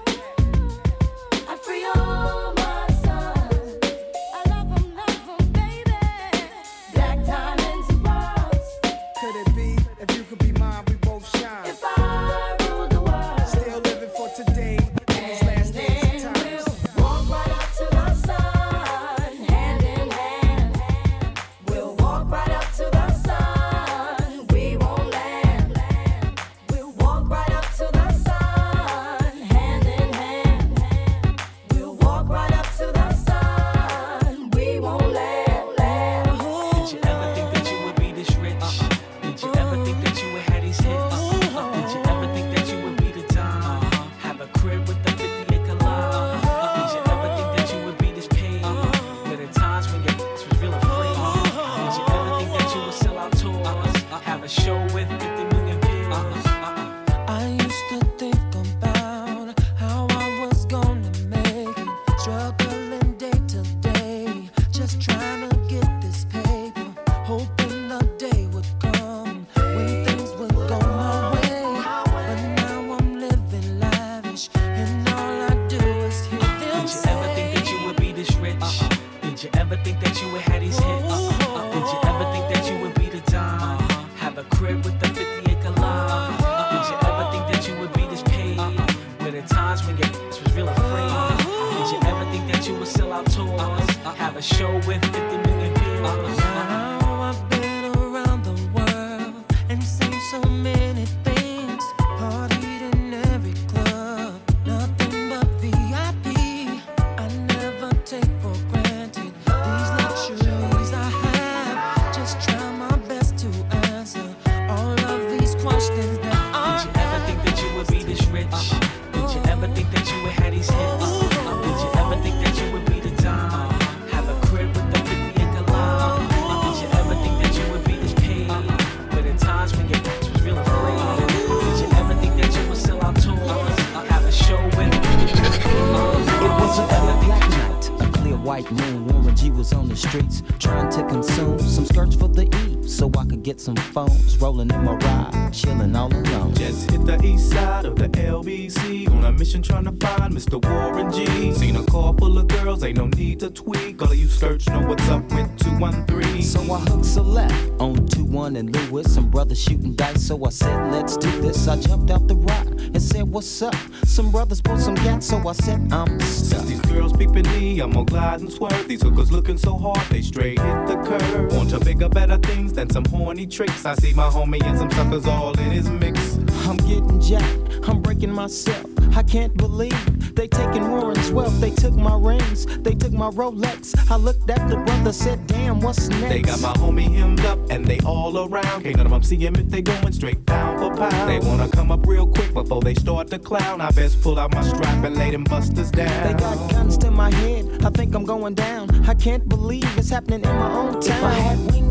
On 149.57 149.63
a 149.63 149.63
mission 149.63 149.83
trying 149.83 149.97
to 149.97 150.05
find 150.05 150.33
Mr. 150.33 150.63
Warren 150.63 151.11
G. 151.11 151.51
Seen 151.53 151.75
a 151.77 151.83
car 151.85 152.13
full 152.17 152.37
of 152.37 152.47
girls, 152.47 152.83
ain't 152.83 152.97
no 152.97 153.07
need 153.07 153.39
to 153.39 153.49
tweak. 153.49 154.01
All 154.01 154.11
of 154.11 154.17
you 154.17 154.27
search 154.27 154.67
know 154.67 154.81
what's 154.81 155.07
up 155.09 155.23
with 155.31 155.57
213. 155.57 156.41
So 156.43 156.61
I 156.61 156.79
hooked 156.79 157.05
Celeste 157.05 157.71
on 157.79 158.05
2 158.07 158.23
1 158.25 158.55
and 158.55 158.75
Lewis. 158.75 159.13
Some 159.13 159.29
brothers 159.29 159.59
shooting 159.59 159.95
dice, 159.95 160.27
so 160.27 160.45
I 160.45 160.49
said, 160.49 160.91
let's 160.91 161.17
do 161.17 161.31
this. 161.41 161.67
I 161.67 161.79
jumped 161.79 162.11
out 162.11 162.27
the 162.27 162.35
ride 162.35 162.67
and 162.67 163.01
said, 163.01 163.23
what's 163.23 163.61
up? 163.61 163.75
Some 164.05 164.31
brothers 164.31 164.61
pulled 164.61 164.79
some 164.79 164.95
gas, 164.95 165.25
so 165.25 165.47
I 165.47 165.53
said, 165.53 165.91
I'm 165.91 166.19
stuck. 166.21 166.65
These 166.65 166.81
girls 166.81 167.13
peeping 167.13 167.47
me, 167.53 167.79
I'm 167.79 167.91
gonna 167.91 168.05
glide 168.05 168.41
and 168.41 168.51
swerve. 168.51 168.87
These 168.87 169.01
hookers 169.01 169.31
looking 169.31 169.57
so 169.57 169.77
hard, 169.77 170.01
they 170.09 170.21
straight 170.21 170.59
hit 170.59 170.87
the 170.87 170.95
curve. 171.03 171.55
Want 171.55 171.71
to 171.71 171.79
bigger, 171.79 172.09
better 172.09 172.37
things 172.37 172.73
than 172.73 172.89
some 172.89 173.05
horny 173.05 173.47
tricks. 173.47 173.85
I 173.85 173.95
see 173.95 174.13
my 174.13 174.29
homie 174.29 174.63
and 174.63 174.77
some 174.77 174.91
suckers 174.91 175.25
all 175.25 175.57
in 175.59 175.71
his 175.71 175.89
mix. 175.89 176.37
I'm 176.67 176.77
getting 176.77 177.19
jacked, 177.19 177.87
I'm 177.87 178.01
breaking 178.01 178.31
myself. 178.31 178.86
I 179.17 179.23
can't 179.23 179.57
believe 179.57 180.35
they 180.35 180.47
taking 180.47 180.91
Warren's 180.91 181.31
wealth. 181.31 181.59
They 181.59 181.71
took 181.71 181.95
my 181.95 182.15
rings, 182.15 182.67
they 182.83 182.93
took 182.93 183.11
my 183.11 183.31
Rolex. 183.31 183.97
I 184.11 184.15
looked 184.15 184.47
at 184.47 184.69
the 184.69 184.77
brother, 184.77 185.11
said, 185.11 185.47
damn, 185.47 185.81
what's 185.81 186.07
next? 186.07 186.29
They 186.29 186.43
got 186.43 186.61
my 186.61 186.73
homie 186.73 187.11
hemmed 187.11 187.39
up 187.39 187.57
and 187.71 187.83
they 187.83 187.99
all 188.01 188.37
around. 188.37 188.83
Can't 188.83 188.97
none 188.97 189.07
of 189.07 189.11
them 189.11 189.23
see 189.23 189.37
him 189.37 189.55
if 189.55 189.69
they 189.69 189.81
going 189.81 190.13
straight 190.13 190.45
down 190.45 190.77
for 190.77 190.95
pound. 190.95 191.27
They 191.27 191.39
wanna 191.39 191.67
come 191.67 191.91
up 191.91 192.05
real 192.05 192.27
quick 192.27 192.53
before 192.53 192.81
they 192.83 192.93
start 192.93 193.31
to 193.31 193.39
clown. 193.39 193.81
I 193.81 193.89
best 193.89 194.21
pull 194.21 194.37
out 194.37 194.53
my 194.53 194.61
strap 194.61 195.03
and 195.03 195.17
lay 195.17 195.31
them 195.31 195.45
busters 195.45 195.89
down. 195.89 196.27
They 196.27 196.39
got 196.39 196.69
guns 196.69 196.95
to 196.99 197.09
my 197.09 197.33
head, 197.33 197.83
I 197.83 197.89
think 197.89 198.13
I'm 198.13 198.23
going 198.23 198.53
down. 198.53 199.03
I 199.09 199.15
can't 199.15 199.49
believe 199.49 199.97
it's 199.97 200.11
happening 200.11 200.43
in 200.43 200.55
my 200.57 200.71
own 200.71 201.01
town. 201.01 201.17
If 201.17 201.23
I 201.23 201.33
had 201.33 201.71
wings, 201.71 201.86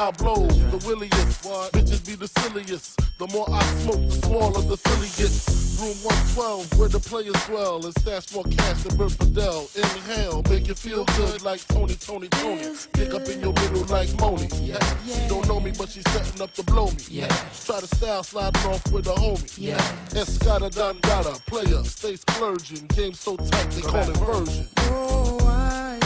I 0.00 0.10
blow 0.12 0.46
the 0.46 0.82
williest. 0.86 1.44
What? 1.44 1.72
Bitches 1.72 2.06
be 2.06 2.14
the 2.14 2.26
silliest. 2.26 2.98
The 3.18 3.26
more 3.34 3.44
I 3.52 3.62
smoke, 3.84 4.00
the 4.08 4.26
smaller 4.26 4.62
the 4.62 4.76
filly 4.78 5.08
gets. 5.20 5.76
Room 5.78 5.96
112, 6.36 6.78
where 6.78 6.88
the 6.88 7.00
players 7.00 7.36
dwell, 7.44 7.84
and 7.84 7.92
stash 7.98 8.32
more 8.34 8.44
cash 8.44 8.82
than 8.82 8.96
Bert 8.96 9.12
Fidel. 9.12 9.68
Inhale, 9.76 10.42
make 10.48 10.68
you 10.68 10.74
feel 10.74 11.04
good 11.04 11.42
like 11.42 11.60
Tony, 11.68 11.96
Tony, 11.96 12.28
Tony. 12.28 12.74
Pick 12.94 13.12
up 13.12 13.28
in 13.28 13.40
your 13.42 13.52
middle 13.52 13.84
like 13.92 14.08
Moni. 14.18 14.48
Yeah. 14.62 14.78
yeah. 15.04 15.20
She 15.20 15.28
don't 15.28 15.46
know 15.46 15.60
me, 15.60 15.72
but 15.76 15.90
she's 15.90 16.08
setting 16.12 16.40
up 16.40 16.54
to 16.54 16.62
blow 16.62 16.86
me. 16.86 17.04
Yeah. 17.10 17.28
Try 17.66 17.80
to 17.80 17.86
style 17.86 18.22
sliding 18.22 18.64
off 18.72 18.90
with 18.90 19.06
a 19.06 19.12
homie. 19.12 19.52
Yeah. 19.58 19.76
Escada 20.16 20.70
Dondada, 20.70 21.44
player, 21.44 21.84
stay 21.84 22.16
splurging. 22.16 22.86
Game 22.86 23.12
so 23.12 23.36
tight, 23.36 23.70
they 23.72 23.82
call 23.82 24.08
it 24.08 24.16
version. 24.16 24.66
Oh, 24.78 25.38
I 25.46 25.98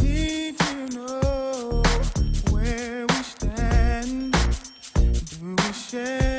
need 0.00 0.56
to 0.58 0.86
know 0.94 1.82
where 2.50 3.06
yeah. 5.94 6.33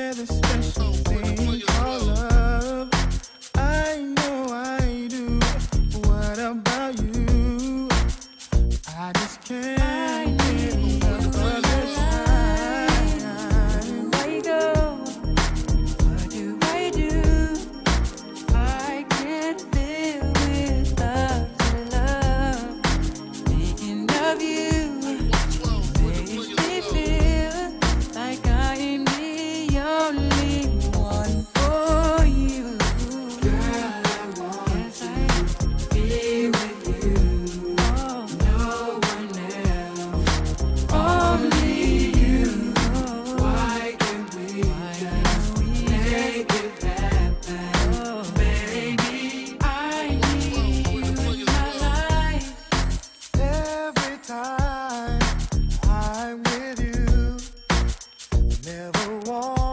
never 58.66 59.20
want. 59.26 59.65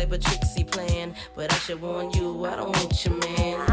type 0.00 0.12
of 0.12 0.20
tricks 0.24 0.54
he 0.54 0.64
playing. 0.64 1.14
But 1.34 1.52
I 1.52 1.56
should 1.56 1.82
warn 1.82 2.10
you, 2.12 2.46
I 2.46 2.56
don't 2.56 2.74
want 2.74 3.04
your 3.04 3.14
man. 3.18 3.69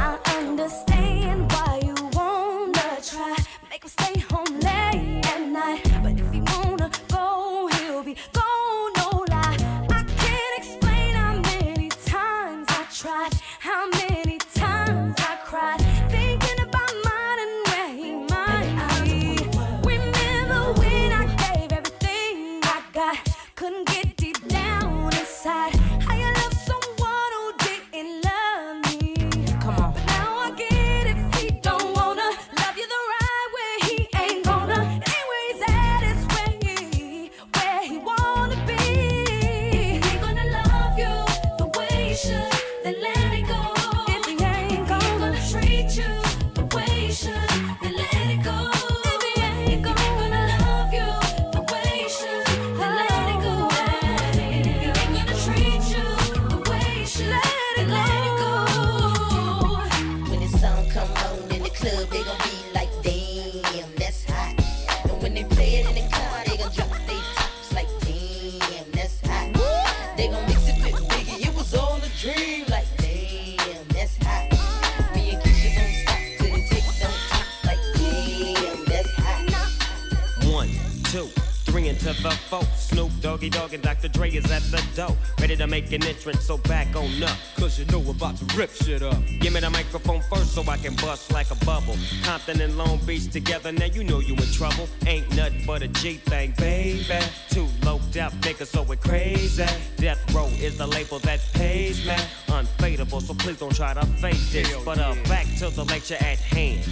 Make 85.89 86.01
an 86.01 86.07
entrance, 86.07 86.45
so 86.45 86.57
back 86.57 86.95
on 86.95 87.23
up. 87.23 87.37
Cause 87.57 87.79
you 87.79 87.85
know 87.85 87.99
we're 87.99 88.11
about 88.11 88.37
to 88.37 88.57
rip 88.57 88.71
shit 88.71 89.01
up. 89.01 89.17
Give 89.39 89.53
me 89.53 89.59
the 89.59 89.69
microphone 89.69 90.21
first 90.21 90.53
so 90.53 90.63
I 90.67 90.77
can 90.77 90.95
bust 90.95 91.31
like 91.31 91.49
a 91.51 91.65
bubble. 91.65 91.95
Compton 92.23 92.61
and 92.61 92.77
Long 92.77 92.97
Beach 93.05 93.31
together, 93.31 93.71
now 93.71 93.85
you 93.85 94.03
know 94.03 94.19
you 94.19 94.33
in 94.33 94.51
trouble. 94.51 94.87
Ain't 95.05 95.29
nothing 95.35 95.63
but 95.65 95.81
a 95.81 95.87
G 95.87 96.15
thing, 96.15 96.53
baby. 96.57 97.03
Too 97.49 97.67
low 97.83 97.99
death 98.11 98.33
niggas, 98.41 98.67
so 98.67 98.89
it 98.91 99.01
crazy. 99.01 99.65
Death 99.97 100.33
Row 100.33 100.47
is 100.59 100.77
the 100.77 100.87
label 100.87 101.19
that 101.19 101.39
pays 101.53 102.05
me. 102.05 102.15
Unfadable, 102.47 103.21
so 103.21 103.33
please 103.33 103.59
don't 103.59 103.75
try 103.75 103.93
to 103.93 104.05
fake 104.05 104.39
this. 104.51 104.75
But 104.83 104.99
uh, 104.99 105.15
back 105.25 105.45
to 105.59 105.69
the 105.69 105.83
lecture 105.85 106.15
at 106.15 106.39
hand. 106.39 106.83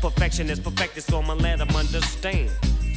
Perfection 0.00 0.48
is 0.50 0.60
perfected, 0.60 1.02
so 1.02 1.20
I'ma 1.20 1.34
let 1.34 1.58
them 1.58 1.74
understand. 1.74 2.50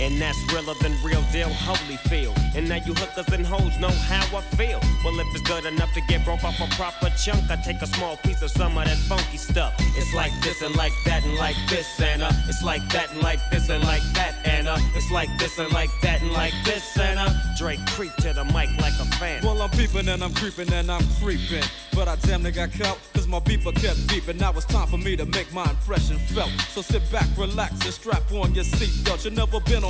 And 0.00 0.18
that's 0.20 0.40
realer 0.50 0.74
than 0.80 0.92
real 1.02 1.22
deal, 1.30 1.50
Holyfield. 1.50 2.34
And 2.56 2.68
now 2.68 2.76
you 2.76 2.94
hookers 2.94 3.28
and 3.34 3.44
hoes 3.44 3.78
know 3.78 3.90
how 4.08 4.24
I 4.36 4.40
feel. 4.56 4.80
Well, 5.04 5.18
if 5.20 5.26
it's 5.34 5.42
good 5.42 5.66
enough 5.66 5.92
to 5.92 6.00
get 6.08 6.24
broke 6.24 6.42
off 6.42 6.58
a 6.58 6.66
proper 6.74 7.10
chunk, 7.22 7.50
I 7.50 7.56
take 7.56 7.82
a 7.82 7.86
small 7.86 8.16
piece 8.18 8.40
of 8.40 8.50
some 8.50 8.78
of 8.78 8.86
that 8.86 8.96
funky 9.08 9.36
stuff. 9.36 9.74
It's 9.96 10.14
like 10.14 10.32
this 10.42 10.62
and 10.62 10.74
like 10.74 10.94
that 11.04 11.24
and 11.24 11.36
like 11.36 11.56
this 11.68 12.00
and 12.00 12.22
uh, 12.22 12.32
it's 12.48 12.62
like 12.62 12.86
that 12.92 13.12
and 13.12 13.22
like 13.22 13.40
this 13.50 13.68
and 13.68 13.84
like 13.84 14.02
that 14.14 14.34
and 14.46 14.68
uh, 14.68 14.78
it's 14.94 15.10
like 15.10 15.28
this 15.38 15.58
and 15.58 15.70
like 15.72 15.90
that 16.00 16.22
and 16.22 16.32
like 16.32 16.54
this 16.64 16.98
and 16.98 17.18
uh, 17.18 17.28
Drake 17.58 17.84
creep 17.88 18.14
to 18.16 18.32
the 18.32 18.44
mic 18.44 18.70
like 18.80 18.94
a 19.00 19.04
fan. 19.18 19.42
Well, 19.44 19.60
I'm 19.60 19.70
peeping 19.70 20.08
and 20.08 20.24
I'm 20.24 20.32
creeping 20.32 20.72
and 20.72 20.90
I'm 20.90 21.04
creeping. 21.20 21.64
But 21.94 22.08
I 22.08 22.16
damn 22.16 22.42
near 22.42 22.52
got 22.52 22.72
caught, 22.72 22.98
cause 23.12 23.26
my 23.26 23.40
beeper 23.40 23.74
kept 23.74 23.98
beeping. 24.08 24.40
Now 24.40 24.52
it's 24.52 24.64
time 24.64 24.88
for 24.88 24.98
me 24.98 25.16
to 25.16 25.26
make 25.26 25.52
my 25.52 25.68
impression 25.68 26.16
felt. 26.18 26.50
So 26.70 26.80
sit 26.80 27.02
back, 27.12 27.26
relax, 27.36 27.72
and 27.84 27.92
strap 27.92 28.32
on 28.32 28.54
your 28.54 28.64
seatbelt. 28.64 29.24
You've 29.24 29.34
never 29.34 29.60
been 29.60 29.84
on 29.84 29.89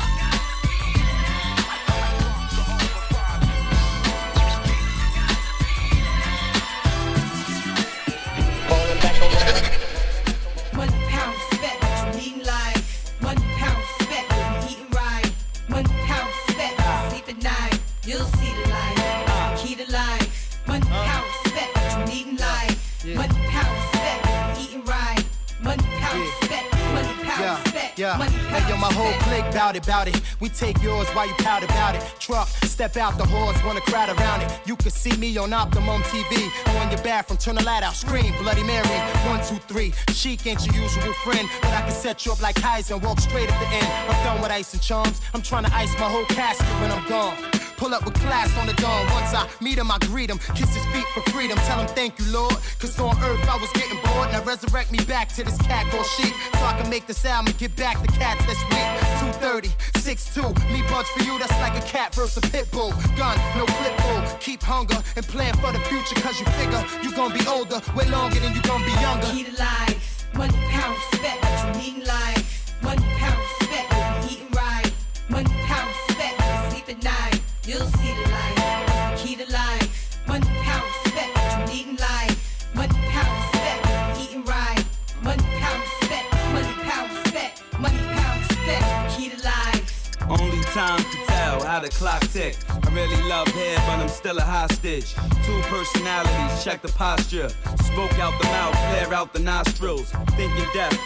My 28.81 28.91
whole 28.93 29.13
clique 29.21 29.49
bout 29.53 29.75
it, 29.75 29.85
bout 29.85 30.07
it. 30.07 30.19
We 30.39 30.49
take 30.49 30.81
yours 30.81 31.07
while 31.09 31.27
you 31.27 31.35
pout 31.35 31.63
about 31.63 31.95
it. 31.95 32.01
Truck, 32.19 32.47
step 32.65 32.97
out 32.97 33.15
the 33.17 33.25
horse, 33.25 33.55
wanna 33.63 33.81
crowd 33.81 34.09
around 34.09 34.41
it. 34.41 34.49
You 34.65 34.75
can 34.75 34.89
see 34.89 35.15
me 35.17 35.37
on 35.37 35.53
Optimum 35.53 36.01
TV. 36.03 36.49
On 36.81 36.89
your 36.89 37.01
bathroom, 37.03 37.37
turn 37.37 37.55
the 37.55 37.63
light 37.63 37.83
out, 37.83 37.93
scream, 37.93 38.33
Bloody 38.41 38.63
Mary. 38.63 38.87
One, 39.29 39.39
two, 39.45 39.59
three. 39.67 39.93
Chic 40.11 40.47
ain't 40.47 40.65
your 40.65 40.75
usual 40.75 41.13
friend, 41.23 41.47
but 41.61 41.71
I 41.71 41.81
can 41.81 41.91
set 41.91 42.25
you 42.25 42.31
up 42.31 42.41
like 42.41 42.55
Kaiser 42.55 42.95
and 42.95 43.03
walk 43.03 43.19
straight 43.19 43.49
at 43.51 43.59
the 43.59 43.67
end. 43.67 43.87
I'm 44.09 44.25
done 44.25 44.41
with 44.41 44.51
ice 44.51 44.73
and 44.73 44.81
charms. 44.81 45.21
I'm 45.35 45.43
trying 45.43 45.65
to 45.65 45.73
ice 45.75 45.93
my 45.99 46.09
whole 46.09 46.25
casket 46.25 46.67
when 46.81 46.91
I'm 46.91 47.07
gone. 47.07 47.60
Pull 47.81 47.95
up 47.95 48.05
with 48.05 48.13
class 48.21 48.55
on 48.59 48.67
the 48.67 48.73
dawn. 48.73 49.09
Once 49.09 49.33
I 49.33 49.49
meet 49.59 49.79
him, 49.79 49.89
I 49.89 49.97
greet 50.05 50.29
him. 50.29 50.37
Kiss 50.53 50.69
his 50.69 50.85
feet 50.93 51.07
for 51.15 51.21
freedom. 51.31 51.57
Tell 51.65 51.79
him 51.79 51.87
thank 51.97 52.13
you, 52.19 52.31
Lord. 52.31 52.53
Cause 52.77 52.93
on 52.99 53.17
earth 53.23 53.41
I 53.49 53.57
was 53.57 53.71
getting 53.73 53.97
bored. 54.05 54.29
Now 54.31 54.43
resurrect 54.43 54.91
me 54.91 54.99
back 55.05 55.29
to 55.33 55.43
this 55.43 55.57
cat 55.65 55.89
called 55.89 56.05
sheep. 56.05 56.31
So 56.53 56.63
I 56.63 56.77
can 56.79 56.91
make 56.91 57.07
this 57.07 57.25
album 57.25 57.47
and 57.47 57.57
get 57.57 57.75
back 57.75 57.99
the 57.99 58.07
cats 58.09 58.45
that's 58.45 58.61
weak. 58.69 58.85
230, 59.41 59.69
6'2. 59.97 60.53
Me 60.71 60.83
buds 60.93 61.09
for 61.09 61.23
you, 61.23 61.39
that's 61.39 61.57
like 61.57 61.73
a 61.73 61.81
cat 61.87 62.13
versus 62.13 62.37
a 62.37 62.41
pit 62.41 62.69
bull. 62.69 62.93
Gun, 63.17 63.35
no 63.57 63.65
clip 63.65 63.97
bull. 64.05 64.21
Keep 64.39 64.61
hunger 64.61 65.01
and 65.15 65.25
plan 65.25 65.55
for 65.57 65.71
the 65.71 65.81
future. 65.89 66.21
Cause 66.21 66.39
you 66.39 66.45
figure 66.61 66.85
you 67.01 67.09
gonna 67.15 67.33
be 67.33 67.41
older 67.47 67.81
way 67.97 68.05
longer 68.09 68.39
than 68.39 68.53
you 68.53 68.61
gonna 68.61 68.85
be 68.85 68.93
younger. 69.01 69.25
Key 69.33 69.45
to 69.45 69.57
life, 69.57 70.29
one 70.35 70.53
pound 70.69 70.97
spec, 71.13 71.41
what 71.41 71.81
you 71.81 71.81
eating 71.81 72.05
like? 72.05 72.45
One 72.85 73.01
pound 73.17 73.40
time 90.81 91.03
to 91.03 91.17
tell 91.27 91.63
how 91.63 91.79
the 91.79 91.89
clock 91.89 92.21
tick. 92.33 92.57
I 92.69 92.89
really 92.93 93.21
love 93.29 93.47
hair, 93.49 93.77
but 93.85 93.99
I'm 93.99 94.09
still 94.09 94.37
a 94.39 94.41
hostage. 94.41 95.13
Two 95.45 95.59
personalities, 95.73 96.63
check 96.63 96.81
the 96.81 96.91
posture. 96.93 97.49
Smoke 97.89 98.17
out 98.17 98.33
the 98.41 98.47
mouth, 98.47 98.73
flare 98.89 99.13
out 99.13 99.31
the 99.31 99.39
nostrils. 99.39 100.09
Thinking 100.37 100.69
death, 100.73 100.97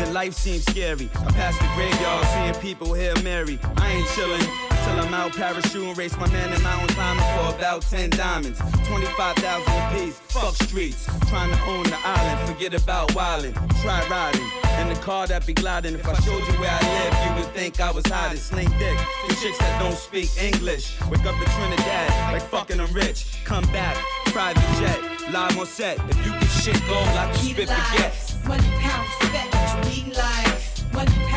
the 0.00 0.12
life 0.12 0.34
seems 0.34 0.64
scary. 0.66 1.10
I 1.16 1.32
pass 1.32 1.58
the 1.58 1.68
graveyard, 1.74 2.24
seeing 2.34 2.54
people 2.62 2.94
here 2.94 3.14
Mary. 3.24 3.58
I 3.76 3.92
ain't 3.94 4.06
chillin' 4.14 4.73
until 4.86 5.06
I'm 5.06 5.14
out 5.14 5.32
parachuting, 5.32 5.96
race 5.96 6.16
my 6.16 6.28
man 6.30 6.52
in 6.52 6.62
mountain 6.62 6.88
climbing 6.88 7.24
for 7.36 7.56
about 7.56 7.82
10 7.82 8.10
diamonds. 8.10 8.58
25,000 8.86 9.72
apiece, 9.72 10.18
fuck 10.18 10.54
streets. 10.54 11.06
Trying 11.28 11.50
to 11.50 11.60
own 11.64 11.84
the 11.84 11.98
island, 12.04 12.48
forget 12.48 12.74
about 12.74 13.10
wildin'. 13.10 13.54
Try 13.82 14.06
riding. 14.08 14.50
In 14.80 14.88
the 14.88 15.00
car 15.00 15.26
that 15.26 15.46
be 15.46 15.54
gliding. 15.54 15.94
If 15.94 16.08
I 16.08 16.14
showed 16.20 16.46
you 16.46 16.54
where 16.60 16.70
I 16.70 16.80
live, 16.80 17.14
you 17.24 17.42
would 17.44 17.54
think 17.54 17.80
I 17.80 17.90
was 17.90 18.04
hiding. 18.06 18.38
Sling 18.38 18.70
dick 18.78 18.98
to 19.28 19.36
chicks 19.36 19.58
that 19.58 19.80
don't 19.80 19.96
speak 19.96 20.30
English. 20.40 21.00
Wake 21.10 21.24
up 21.24 21.38
to 21.38 21.44
Trinidad, 21.52 22.32
like 22.32 22.42
fucking 22.42 22.80
I'm 22.80 22.92
rich. 22.92 23.42
Come 23.44 23.64
back, 23.72 23.96
private 24.26 24.62
jet, 24.80 24.98
live 25.32 25.58
on 25.58 25.66
set. 25.66 25.98
If 26.10 26.26
you 26.26 26.32
can 26.32 26.48
shit 26.48 26.80
go 26.88 27.00
like 27.14 27.30
you 27.42 27.54
spit 27.54 27.68
baguettes. 27.68 28.48
One 28.48 28.60
pound 28.80 29.08
spec, 29.20 29.84
you 29.84 29.90
eating 29.92 30.12
like? 30.12 30.60
One 30.92 31.06
pound 31.06 31.33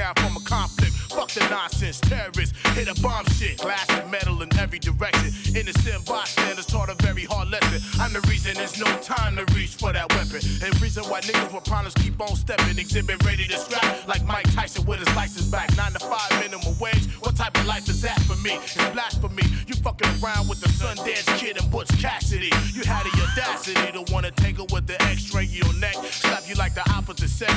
down 0.00 0.14
from 0.16 0.34
a 0.36 0.40
conflict. 0.40 0.92
Fuck 1.12 1.28
the 1.32 1.46
nonsense. 1.50 2.00
Terrorists 2.00 2.56
hit 2.72 2.88
a 2.88 2.96
bomb 3.02 3.26
shit. 3.36 3.58
Glass 3.58 3.86
and 3.90 4.10
metal 4.10 4.40
in 4.40 4.48
every 4.58 4.78
direction. 4.78 5.28
Innocent 5.54 6.06
bystanders 6.06 6.64
taught 6.64 6.88
a 6.88 6.94
very 7.02 7.24
hard 7.24 7.50
lesson. 7.50 7.82
I'm 8.00 8.12
the 8.12 8.22
reason 8.22 8.54
there's 8.54 8.78
no 8.80 8.88
time 9.00 9.36
to 9.36 9.44
reach 9.52 9.74
for 9.74 9.92
that 9.92 10.08
weapon. 10.16 10.40
And 10.64 10.70
reason 10.80 11.04
why 11.04 11.20
niggas 11.20 11.52
with 11.52 11.64
problems 11.64 11.94
keep 11.94 12.18
on 12.18 12.34
stepping. 12.34 12.78
Exhibit 12.78 13.22
ready 13.26 13.46
to 13.46 13.58
scrap 13.58 14.08
like 14.08 14.24
Mike 14.24 14.48
Tyson 14.54 14.86
with 14.86 15.00
his 15.00 15.14
license 15.14 15.48
back. 15.48 15.68
Nine 15.76 15.92
to 15.92 15.98
five 15.98 16.30
minimum 16.40 16.78
wage. 16.80 17.04
What 17.20 17.36
type 17.36 17.54
of 17.58 17.66
life 17.66 17.86
is 17.90 18.00
that 18.00 18.20
for 18.22 18.36
me? 18.36 18.54
It's 18.54 18.90
blasphemy. 18.96 19.44
You 19.66 19.74
fucking 19.84 20.08
around 20.22 20.48
with 20.48 20.60
the 20.60 20.70
Sundance 20.80 21.28
Kid 21.36 21.60
and 21.60 21.70
Butch 21.70 21.92
Cassidy. 22.00 22.50
You 22.72 22.84
had 22.84 23.04
the 23.04 23.12
audacity 23.28 23.92
to 23.92 24.12
wanna 24.12 24.30
tangle 24.30 24.66
with 24.72 24.86
the 24.86 24.96
X-ray 25.02 25.44
your 25.44 25.72
neck, 25.74 25.96
slap 26.08 26.48
you 26.48 26.54
like 26.54 26.74
the 26.74 26.88
opposite 26.90 27.28
sex. 27.28 27.52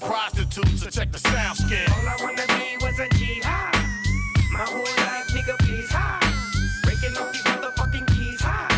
Treated 0.00 0.12
like 0.12 0.32
prostitute. 0.32 0.78
So 0.78 0.90
check 0.90 1.12
the 1.12 1.18
sound 1.18 1.58
skin. 1.58 1.86
All 1.90 2.08
I 2.08 2.16
wanna 2.20 2.46
be 2.48 2.84
was 2.84 2.98
a 2.98 3.08
jihad. 3.16 3.74
My 4.52 4.60
whole 4.60 4.82
life, 4.82 5.26
nigga, 5.28 5.58
please 5.58 5.90
high. 5.90 6.20
Breaking 6.82 7.16
off 7.16 7.32
these 7.32 7.42
motherfucking 7.42 8.06
keys 8.08 8.40
high. 8.40 8.68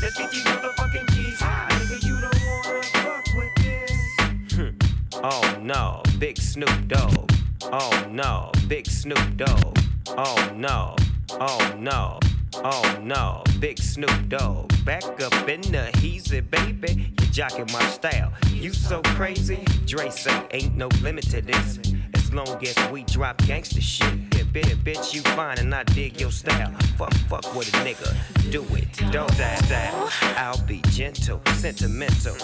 Let's 0.00 0.16
get 0.16 0.30
these 0.30 0.44
motherfucking 0.44 1.06
keys 1.08 1.40
high. 1.40 1.68
Nigga, 1.70 2.04
you 2.04 2.20
don't 2.20 2.40
wanna 2.46 2.82
fuck 2.82 3.24
with 3.34 3.54
this. 3.56 4.54
Hmm. 4.54 5.24
Oh 5.24 5.58
no, 5.60 6.02
big 6.18 6.38
Snoop 6.38 6.88
Dogg. 6.88 7.30
Oh 7.64 8.06
no, 8.10 8.50
big 8.68 8.86
Snoop 8.86 9.36
Dogg. 9.36 9.78
Oh 10.08 10.52
no, 10.56 10.96
oh 11.30 11.74
no, 11.78 12.18
oh 12.56 12.98
no, 13.02 13.42
big 13.60 13.78
Snoop 13.78 14.28
Dogg. 14.28 14.71
Back 14.84 15.04
up 15.22 15.48
in 15.48 15.60
the 15.60 15.90
heezy, 15.94 16.42
baby. 16.50 17.14
You 17.20 17.26
jocking 17.28 17.72
my 17.72 17.84
style. 17.86 18.32
You 18.50 18.72
so 18.72 19.00
crazy. 19.14 19.62
Dre 19.86 20.10
say 20.10 20.44
ain't 20.50 20.76
no 20.76 20.88
limit 21.02 21.30
to 21.30 21.40
this. 21.40 21.78
As 22.14 22.32
long 22.32 22.60
as 22.66 22.90
we 22.90 23.04
drop 23.04 23.38
gangster 23.46 23.80
shit. 23.80 24.12
Yeah, 24.12 24.42
bitch, 24.42 24.74
bitch, 24.82 25.14
you 25.14 25.20
fine 25.36 25.58
and 25.58 25.72
I 25.72 25.84
dig 25.84 26.20
your 26.20 26.32
style. 26.32 26.72
Fuck, 26.98 27.14
fuck 27.28 27.54
with 27.54 27.68
a 27.68 27.76
nigga. 27.86 28.10
Do 28.50 28.64
it, 28.74 28.88
don't 29.12 29.30
die, 29.38 29.60
die. 29.68 30.10
I'll 30.36 30.60
be 30.66 30.80
gentle, 30.90 31.40
sentimental. 31.54 32.34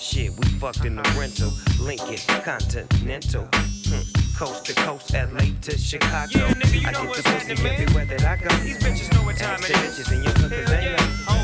Shit, 0.00 0.30
we 0.38 0.46
fucked 0.58 0.86
in 0.86 0.96
the 0.96 1.02
rental. 1.18 1.50
Lincoln, 1.78 2.16
Continental. 2.42 3.48
Hmm. 3.52 4.38
Coast 4.38 4.64
to 4.64 4.74
coast, 4.74 5.12
LA 5.12 5.52
to 5.60 5.76
Chicago. 5.76 6.38
Yeah, 6.38 6.54
nigga, 6.54 6.80
you 6.80 6.88
I 6.88 6.92
know 6.92 7.04
get 7.12 7.16
the 7.16 7.54
pussy 7.54 7.68
everywhere 7.68 8.06
that 8.06 8.24
I 8.24 8.36
go. 8.36 8.48
These 8.64 8.78
bitches 8.78 9.12
know 9.12 9.24
what 9.24 9.36
time 9.36 9.60
it 9.62 9.70
is. 9.70 9.98
bitches 9.98 10.12
and 10.12 10.24
your 10.24 10.32
hookers, 10.32 10.70
yeah. 10.70 11.41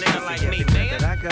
Nigga 0.00 0.20
pussy 0.20 0.46
like 0.46 0.50
me, 0.50 0.64
man. 0.74 1.04
I 1.04 1.16
go. 1.16 1.28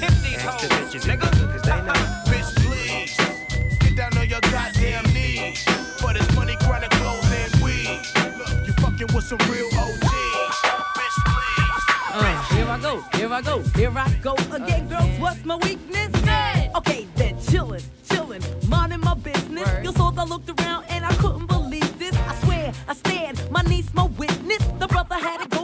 Pimp 0.00 0.16
these 0.22 0.38
Ask 0.38 0.60
hoes, 0.60 0.70
bitches 0.70 1.04
nigga. 1.06 1.34
hookers, 1.34 1.62
they 1.62 1.80
know. 1.82 1.92
Bitch, 2.30 2.50
please. 2.64 3.78
Get 3.80 3.96
down 3.96 4.16
on 4.18 4.28
your 4.28 4.40
goddamn 4.40 5.04
knees. 5.12 5.62
For 6.00 6.12
this 6.12 6.34
money, 6.34 6.56
chronic 6.60 6.90
clothes 6.90 7.30
and 7.32 7.62
weed. 7.62 8.00
Look, 8.38 8.66
you 8.66 8.72
fucking 8.74 9.14
with 9.14 9.24
some 9.24 9.38
real 9.50 9.66
OGs. 9.66 10.56
Bitch, 10.98 11.18
please. 11.26 11.84
Uh, 12.14 12.42
here 12.54 12.68
I 12.68 12.78
go, 12.80 13.00
here 13.16 13.32
I 13.32 13.40
go, 13.40 13.60
here 13.76 13.92
I 13.96 14.10
go 14.22 14.34
again, 14.52 14.88
girls. 14.88 15.18
What's 15.18 15.44
my 15.44 15.56
weakness? 15.56 16.10
Okay, 16.74 17.06
then 17.16 17.36
chillin', 17.36 17.82
chillin', 18.08 18.42
minding 18.68 19.00
my 19.00 19.14
business. 19.14 19.68
You 19.84 19.92
saw 19.92 20.12
I 20.16 20.24
looked 20.24 20.48
around 20.60 20.84
and 20.88 21.04
I 21.04 21.14
couldn't 21.16 21.46
believe 21.46 21.98
this. 21.98 22.16
I 22.16 22.34
swear, 22.44 22.72
I 22.88 22.94
stand, 22.94 23.50
my 23.50 23.62
niece, 23.62 23.92
my 23.94 24.04
witness. 24.04 24.64
The 24.78 24.86
brother 24.88 25.16
had 25.16 25.42
it 25.42 25.50
going 25.50 25.61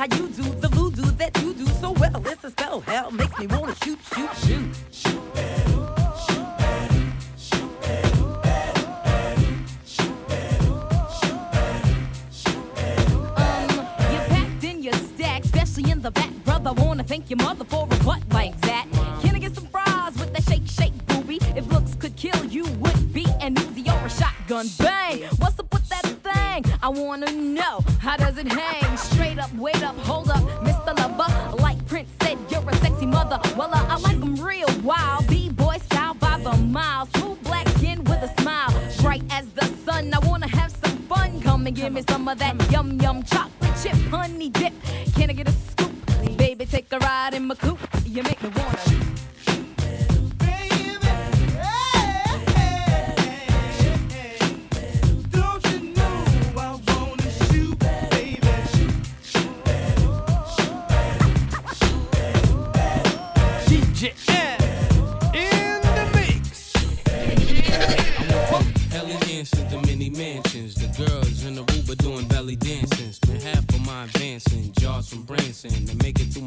how 0.00 0.06
you 0.16 0.28
do 0.28 0.42
the 0.44 0.68
voodoo 0.68 1.10
that 1.18 1.38
you 1.42 1.52
do 1.52 1.66
so 1.66 1.90
well. 1.90 2.26
It's 2.26 2.42
a 2.42 2.50
spell, 2.50 2.80
hell 2.80 3.10
makes 3.10 3.38
me 3.38 3.46
wanna 3.48 3.74
shoot, 3.84 3.98
shoot, 4.14 4.30
shoot. 4.36 4.74
Shoot, 4.90 5.20
shoot, 5.36 5.74
shoot, 6.16 6.48
shoot, 7.36 7.74
shoot. 9.76 10.06
Shoot, 12.32 12.42
shoot. 12.42 12.56
You 14.10 14.20
packed 14.30 14.64
in 15.90 16.00
the 16.00 16.10
back, 16.10 16.30
brother. 16.44 16.72
Wanna 16.72 17.04
thank 17.04 17.28
your 17.28 17.36
mother 17.36 17.64
for 17.66 17.84
a 17.84 18.04
butt 18.04 18.22
like 18.30 18.58
that. 18.62 18.86
Can 19.20 19.34
I 19.34 19.38
get 19.38 19.54
some 19.54 19.66
fries 19.66 20.16
with 20.18 20.32
that 20.32 20.44
shake, 20.44 20.66
shake, 20.66 20.94
booby? 21.08 21.38
If 21.54 21.70
looks 21.70 21.94
could 21.96 22.16
kill 22.16 22.42
you, 22.46 22.64
would 22.64 23.12
be 23.12 23.26
an 23.42 23.54
Uzi 23.54 23.86
or 23.88 24.06
a 24.06 24.08
shotgun. 24.08 24.66
Bang! 24.78 25.24
What's 25.40 25.58
up 25.58 25.70
with 25.70 25.86
that 25.90 26.09
thing? 26.62 26.72
I 26.82 26.88
wanna 26.88 27.30
know 27.32 27.80
how 28.00 28.16
does 28.16 28.38
it 28.38 28.46
hang? 28.50 28.96
Straight 28.96 29.38
up, 29.38 29.52
wait 29.54 29.82
up, 29.82 29.96
hold 29.98 30.30
up, 30.30 30.42
Mr. 30.64 30.96
Lover. 30.98 31.56
Like 31.62 31.84
Prince 31.86 32.10
said, 32.22 32.38
you're 32.50 32.68
a 32.68 32.74
sexy 32.76 33.06
mother. 33.06 33.38
Well, 33.56 33.70
uh, 33.72 33.84
I 33.88 33.96
like 33.98 34.16
'em 34.16 34.36
real 34.36 34.68
wild, 34.82 35.26
b-boy 35.28 35.78
style 35.90 36.14
by 36.14 36.38
the 36.38 36.56
mile. 36.56 37.06
Smooth 37.14 37.42
black 37.42 37.68
skin 37.68 38.02
with 38.04 38.22
a 38.22 38.32
smile, 38.40 38.72
bright 39.00 39.22
as 39.30 39.46
the 39.50 39.66
sun. 39.84 40.12
I 40.14 40.18
wanna 40.20 40.48
have 40.48 40.72
some 40.84 40.98
fun. 41.08 41.40
Come 41.40 41.66
and 41.66 41.76
give 41.76 41.92
me 41.92 42.02
some 42.08 42.28
of 42.28 42.38
that 42.38 42.54
yum 42.70 43.00
yum 43.00 43.22
chocolate 43.22 43.74
chip 43.82 43.96
honey 44.10 44.48
dip. 44.50 44.72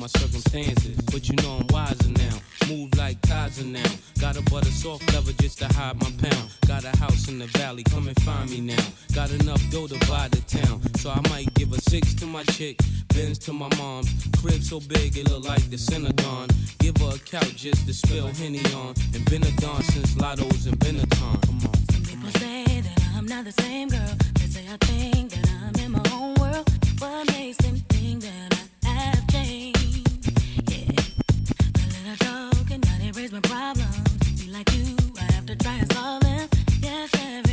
My 0.04 0.08
circumstances. 0.20 0.98
But 1.14 1.30
you 1.30 1.36
know 1.38 1.60
I'm 1.62 1.68
wiser 1.68 2.10
now, 2.10 2.36
move 2.68 2.94
like 2.98 3.22
Kaiser 3.22 3.64
now. 3.64 3.92
Got 4.20 4.36
a 4.36 4.42
butter 4.52 4.72
soft 4.72 5.02
leather 5.14 5.32
just 5.42 5.60
to 5.60 5.68
hide 5.74 5.96
my 5.96 6.12
pound. 6.22 6.50
Got 6.68 6.84
a 6.84 6.94
house 6.98 7.30
in 7.30 7.40
the 7.40 7.48
valley, 7.58 7.84
come 7.84 8.10
and 8.10 8.22
find 8.22 8.50
me 8.50 8.60
now. 8.60 8.86
Got 9.16 9.32
enough 9.32 9.62
dough 9.72 9.88
to 9.88 9.98
buy 10.10 10.28
the 10.28 10.42
town, 10.42 10.82
so 10.96 11.10
I 11.10 11.22
might 11.30 11.54
give 11.54 11.72
a 11.72 11.80
six 11.90 12.14
to 12.16 12.26
my 12.26 12.44
chick, 12.56 12.80
Benz 13.16 13.38
to 13.46 13.54
my 13.54 13.70
mom's. 13.78 14.12
Crib 14.42 14.62
so 14.62 14.82
big 14.82 15.18
it 15.18 15.30
look 15.30 15.46
like 15.48 15.70
the 15.70 15.78
Synagogue. 15.78 16.52
Give 16.80 16.98
her 16.98 17.16
a 17.16 17.20
couch 17.20 17.56
just 17.56 17.88
to 17.88 17.94
spill 17.94 18.28
Henny 18.28 18.66
on, 18.76 18.94
and 19.14 19.24
been 19.30 19.44
a 19.44 19.52
don 19.62 19.82
since 19.84 20.18
Lotto's 20.18 20.66
and 20.66 20.78
Benetton. 20.80 21.42
Come 21.48 21.62
on. 21.64 22.04
People 22.04 22.32
say 22.42 22.82
that 22.82 23.00
I'm 23.16 23.26
not 23.26 23.46
the 23.46 23.54
same 23.54 23.88
girl. 23.88 24.16
They 24.36 24.48
say 24.48 24.66
I 24.68 24.78
think 24.86 25.32
that 25.32 25.50
I'm 25.64 25.76
in 25.82 25.92
my 25.94 26.04
own 26.12 26.34
world. 26.36 26.70
What 27.00 27.32
makes 27.32 27.58
them 27.58 27.78
think 27.88 28.24
that 28.24 28.64
I 28.84 28.90
have 28.90 29.28
changed? 29.28 29.73
A 32.04 32.10
little 32.10 32.26
joke 32.26 32.72
and 32.72 32.86
now 32.86 32.98
they 33.00 33.12
my 33.32 33.40
problems. 33.42 34.44
Be 34.44 34.52
like 34.52 34.70
you, 34.74 34.96
I 35.20 35.32
have 35.34 35.46
to 35.46 35.56
try 35.56 35.76
and 35.76 35.94
solve 35.94 36.22
them. 36.22 36.50
Yes, 36.82 37.10
everything 37.14 37.53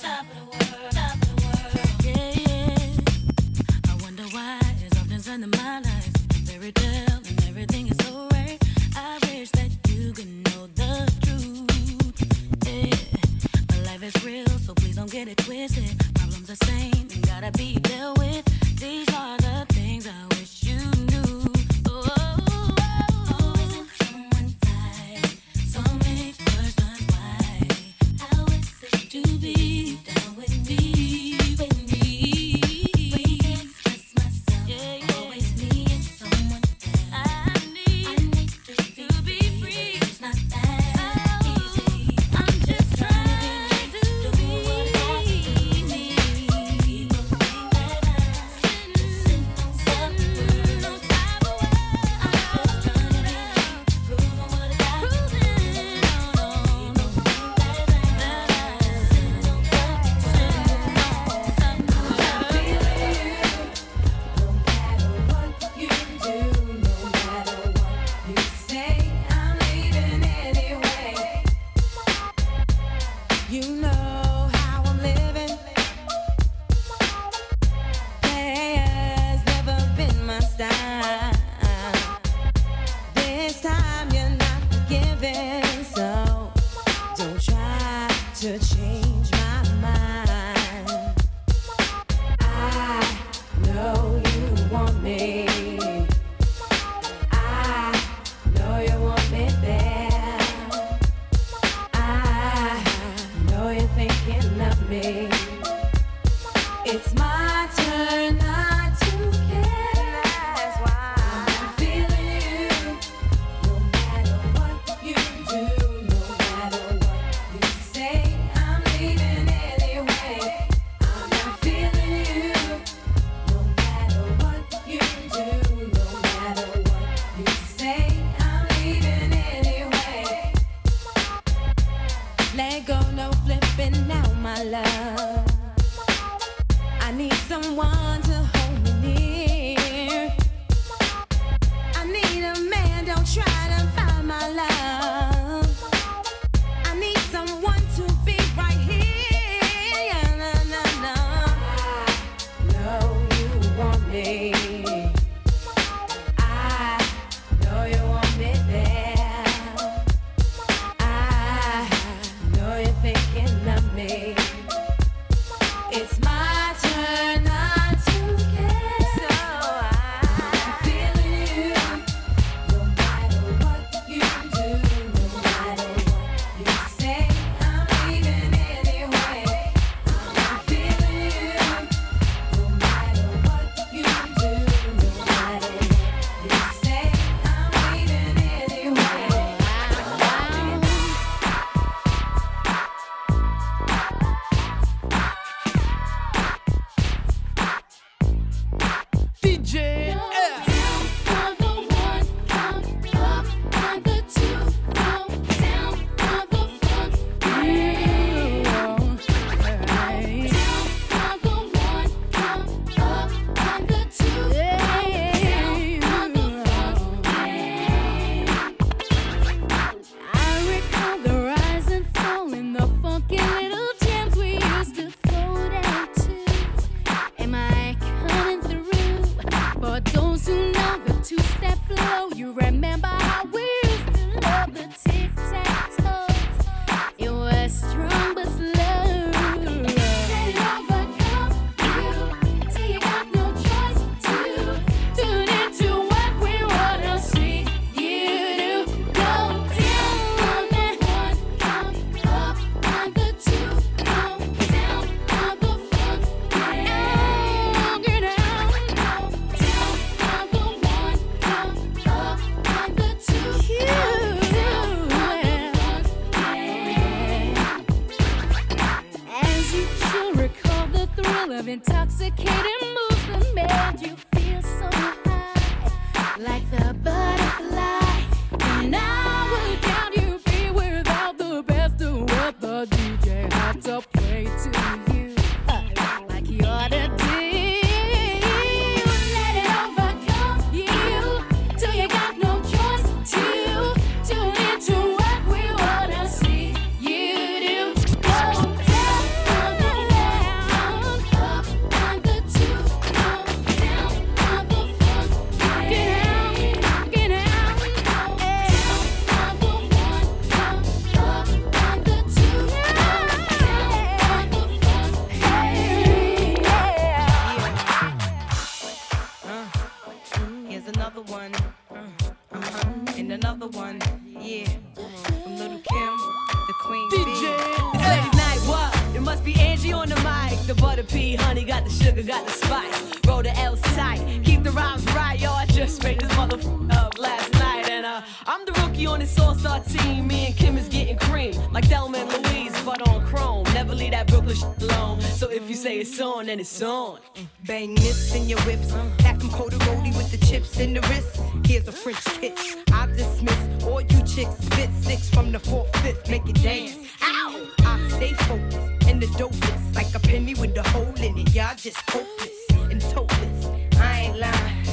y'all 361.21 361.75
just 361.75 361.97
hopeless 362.09 362.65
and 362.89 363.01
hopeless. 363.03 363.67
I 363.99 364.21
ain't 364.21 364.39
lying. 364.39 364.85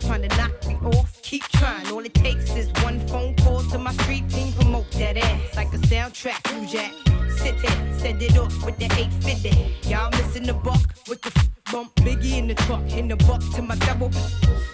Trying 0.00 0.22
to 0.22 0.36
knock 0.36 0.66
me 0.66 0.74
off, 0.96 1.20
keep 1.22 1.42
trying. 1.42 1.86
All 1.88 2.00
it 2.00 2.14
takes 2.14 2.54
is 2.56 2.68
one 2.82 2.98
phone 3.08 3.34
call 3.36 3.62
to 3.64 3.78
my 3.78 3.92
street 3.92 4.28
team, 4.30 4.52
promote 4.54 4.90
that 4.92 5.18
ass 5.18 5.56
like 5.56 5.68
a 5.74 5.78
soundtrack. 5.78 6.40
You 6.54 6.66
jack, 6.66 6.92
sit 7.38 7.60
there, 7.60 7.98
send 7.98 8.22
it 8.22 8.38
off 8.38 8.64
with 8.64 8.78
the 8.78 8.86
850. 8.86 9.90
Y'all 9.90 10.10
missing 10.12 10.44
the 10.44 10.54
buck 10.54 10.80
with 11.08 11.20
the 11.20 11.32
f- 11.36 11.50
bump, 11.70 11.94
Biggie 11.96 12.38
in 12.38 12.46
the 12.46 12.54
truck, 12.54 12.90
in 12.92 13.08
the 13.08 13.16
buck 13.16 13.42
to 13.54 13.62
my 13.62 13.76
double. 13.76 14.10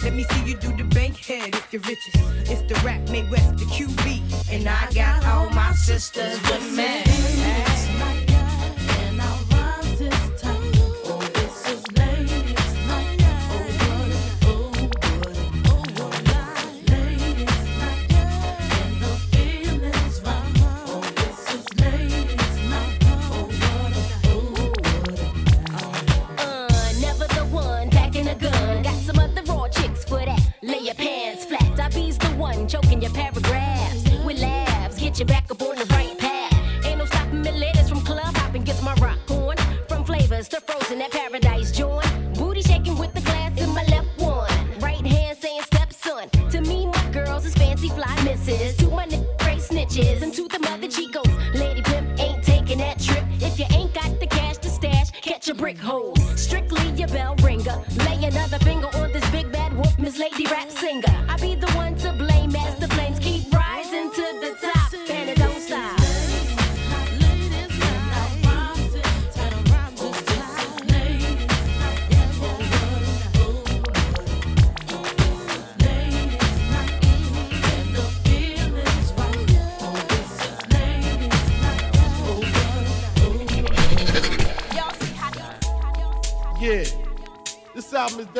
Let 0.04 0.14
me 0.14 0.24
see 0.24 0.44
you 0.44 0.56
do 0.56 0.76
the 0.76 0.84
bank 0.84 1.16
head 1.16 1.54
if 1.54 1.72
you're 1.72 1.82
riches. 1.82 2.14
It's 2.48 2.62
the 2.62 2.80
rap, 2.84 3.00
May 3.08 3.28
West, 3.28 3.56
the 3.56 3.64
QB, 3.64 4.52
and 4.52 4.68
I 4.68 4.88
got 4.92 5.24
all 5.26 5.50
my 5.50 5.72
sisters 5.72 6.40
with 6.42 6.76
me. 6.76 7.11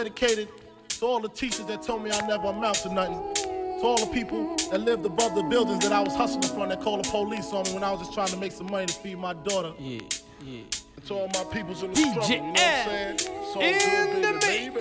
Dedicated 0.03 0.49
to 0.89 1.07
all 1.07 1.21
the 1.21 1.29
teachers 1.29 1.65
that 1.67 1.81
told 1.81 2.03
me 2.03 2.11
I 2.11 2.27
never 2.27 2.49
amount 2.49 2.75
to 2.79 2.93
nothing. 2.93 3.23
To 3.35 3.83
all 3.85 4.05
the 4.05 4.13
people 4.13 4.57
that 4.73 4.81
lived 4.81 5.07
above 5.07 5.37
the 5.37 5.45
buildings 5.45 5.79
that 5.85 5.93
I 5.93 6.01
was 6.01 6.13
hustling 6.17 6.43
from 6.43 6.71
that 6.71 6.81
called 6.81 7.05
the 7.05 7.09
police 7.09 7.53
on 7.53 7.63
me 7.67 7.75
when 7.75 7.85
I 7.85 7.93
was 7.93 8.01
just 8.01 8.13
trying 8.13 8.27
to 8.27 8.37
make 8.37 8.51
some 8.51 8.67
money 8.69 8.87
to 8.87 8.95
feed 8.95 9.19
my 9.19 9.33
daughter. 9.33 9.73
Yeah, 9.79 10.01
yeah. 10.45 10.63
And 10.97 11.07
to 11.07 11.15
all 11.15 11.29
my 11.29 11.45
peoples 11.53 11.85
in 11.85 11.93
the 11.93 12.01
struggle, 12.01 12.29
you 12.29 12.37
know 12.39 12.49
what 12.49 12.59
I'm 12.59 12.89
saying? 12.89 13.15
It's 13.15 13.87
all 13.87 14.13
good, 14.13 14.41
baby, 14.41 14.75
baby. 14.75 14.81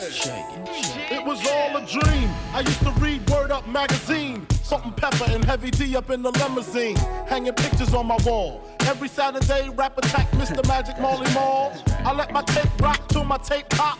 It 1.13 1.23
was 1.23 1.47
all 1.47 1.77
a 1.77 1.85
dream. 1.85 2.29
I 2.55 2.61
used 2.61 2.79
to 2.79 2.91
read 2.93 3.29
Word 3.29 3.51
Up 3.51 3.67
magazine. 3.67 4.47
Salt-N-Pepa 4.63 5.35
and 5.35 5.45
Heavy 5.45 5.69
D 5.69 5.95
up 5.95 6.09
in 6.09 6.23
the 6.23 6.31
limousine. 6.31 6.95
Hanging 7.27 7.53
pictures 7.53 7.93
on 7.93 8.07
my 8.07 8.17
wall. 8.25 8.59
Every 8.87 9.07
Saturday, 9.07 9.69
rap 9.69 9.99
attack 9.99 10.31
Mr. 10.31 10.67
Magic 10.67 10.99
Marley 10.99 11.31
Marl. 11.35 11.71
I 12.05 12.11
let 12.11 12.31
my 12.31 12.41
tape 12.41 12.81
rock 12.81 13.07
till 13.09 13.23
my 13.23 13.37
tape 13.37 13.69
pop. 13.69 13.99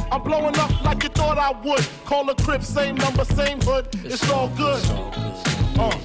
I'm 0.11 0.21
blowing 0.23 0.57
up 0.57 0.83
like 0.83 1.03
you 1.03 1.09
thought 1.09 1.37
I 1.37 1.51
would. 1.65 1.87
Call 2.05 2.29
a 2.29 2.35
crib, 2.35 2.63
same 2.63 2.95
number, 2.95 3.23
same 3.23 3.61
hood. 3.61 3.87
It's 4.03 4.29
all 4.29 4.49
good. 4.49 4.83
Uh, 5.79 5.97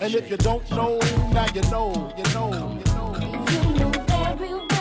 and 0.00 0.14
if 0.14 0.28
you 0.28 0.36
don't 0.36 0.68
know, 0.72 0.98
now 1.32 1.46
you 1.54 1.62
know, 1.70 2.12
you 2.16 2.24
know, 2.34 2.52
you 2.52 2.84
know. 2.92 3.12
DJ 3.46 4.71